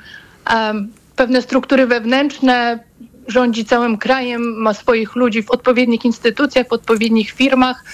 [0.54, 2.78] um, pewne struktury wewnętrzne,
[3.28, 7.84] rządzi całym krajem, ma swoich ludzi w odpowiednich instytucjach, w odpowiednich firmach,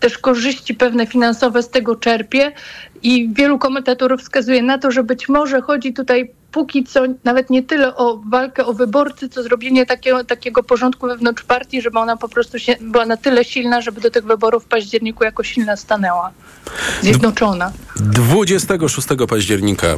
[0.00, 2.52] też korzyści pewne finansowe z tego czerpie
[3.02, 7.62] i wielu komentatorów wskazuje na to, że być może chodzi tutaj póki co nawet nie
[7.62, 12.28] tyle o walkę o wyborcy, co zrobienie takiego, takiego porządku wewnątrz partii, żeby ona po
[12.28, 16.30] prostu się, była na tyle silna, żeby do tych wyborów w październiku jako silna stanęła.
[17.02, 17.72] Zjednoczona.
[17.96, 19.96] 26 października e,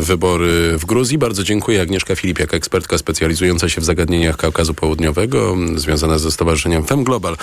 [0.00, 1.18] wybory w Gruzji.
[1.18, 1.82] Bardzo dziękuję.
[1.82, 7.36] Agnieszka Filipiak, ekspertka specjalizująca się w zagadnieniach Kaukazu Południowego, związana ze Stowarzyszeniem FEM Global.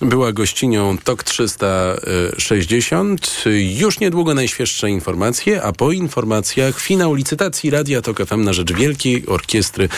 [0.00, 3.44] Była gościnią TOK 360.
[3.78, 8.72] Już niedługo najświeższe informacje, a po informacjach finał licytacji Fundacji Radia Tok FM na rzecz
[8.72, 9.88] Wielkiej Orkiestry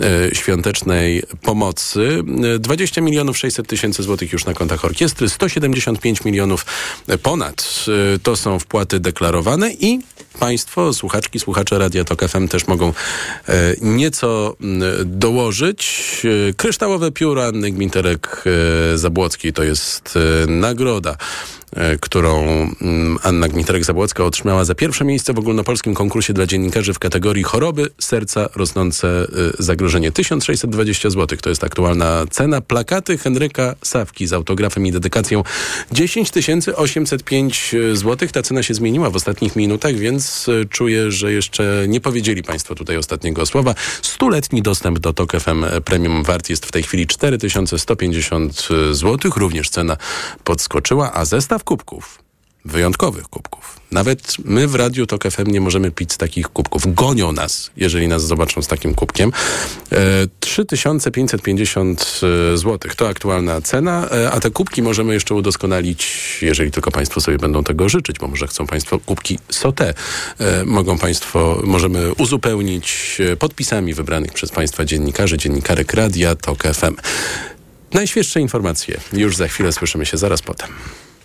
[0.00, 2.22] e, Świątecznej Pomocy.
[2.54, 6.66] E, 20 milionów 600 tysięcy złotych już na kontach orkiestry, 175 milionów
[7.22, 10.00] ponad e, to są wpłaty deklarowane i
[10.38, 12.92] Państwo, słuchaczki, słuchacze Radia Tok FM też mogą
[13.48, 14.56] e, nieco
[15.04, 16.22] dołożyć.
[16.50, 21.67] E, Kryształowe pióro Anny Gminterek-Zabłockiej to jest e, nagroda e,
[22.00, 22.42] którą
[22.82, 27.86] mm, Anna Gmiterek-Zabłocka otrzymała za pierwsze miejsce w ogólnopolskim konkursie dla dziennikarzy w kategorii choroby
[27.98, 29.26] serca rosnące
[29.58, 30.12] y, zagrożenie.
[30.12, 32.60] 1620 zł to jest aktualna cena.
[32.60, 35.42] Plakaty Henryka Sawki z autografem i dedykacją
[35.92, 36.30] 10
[36.76, 38.28] 805 zł.
[38.32, 42.74] Ta cena się zmieniła w ostatnich minutach, więc y, czuję, że jeszcze nie powiedzieli Państwo
[42.74, 43.74] tutaj ostatniego słowa.
[44.02, 49.32] Stuletni dostęp do TOK FM Premium wart jest w tej chwili 4150 zł.
[49.36, 49.96] Również cena
[50.44, 52.28] podskoczyła, a zestaw kubków
[52.64, 53.80] wyjątkowych kubków.
[53.92, 56.94] Nawet my w Radiu Tok FM nie możemy pić z takich kubków.
[56.94, 59.32] Gonią nas, jeżeli nas zobaczą z takim kubkiem.
[59.92, 59.98] E,
[60.40, 62.20] 3550
[62.54, 67.38] zł to aktualna cena, e, a te kubki możemy jeszcze udoskonalić, jeżeli tylko Państwo sobie
[67.38, 69.94] będą tego życzyć, bo może chcą Państwo kubki sauté.
[70.38, 76.96] E, mogą Państwo, możemy uzupełnić e, podpisami wybranych przez Państwa dziennikarzy, dziennikarek Radia Tok FM.
[77.92, 80.68] Najświeższe informacje już za chwilę słyszymy się zaraz potem.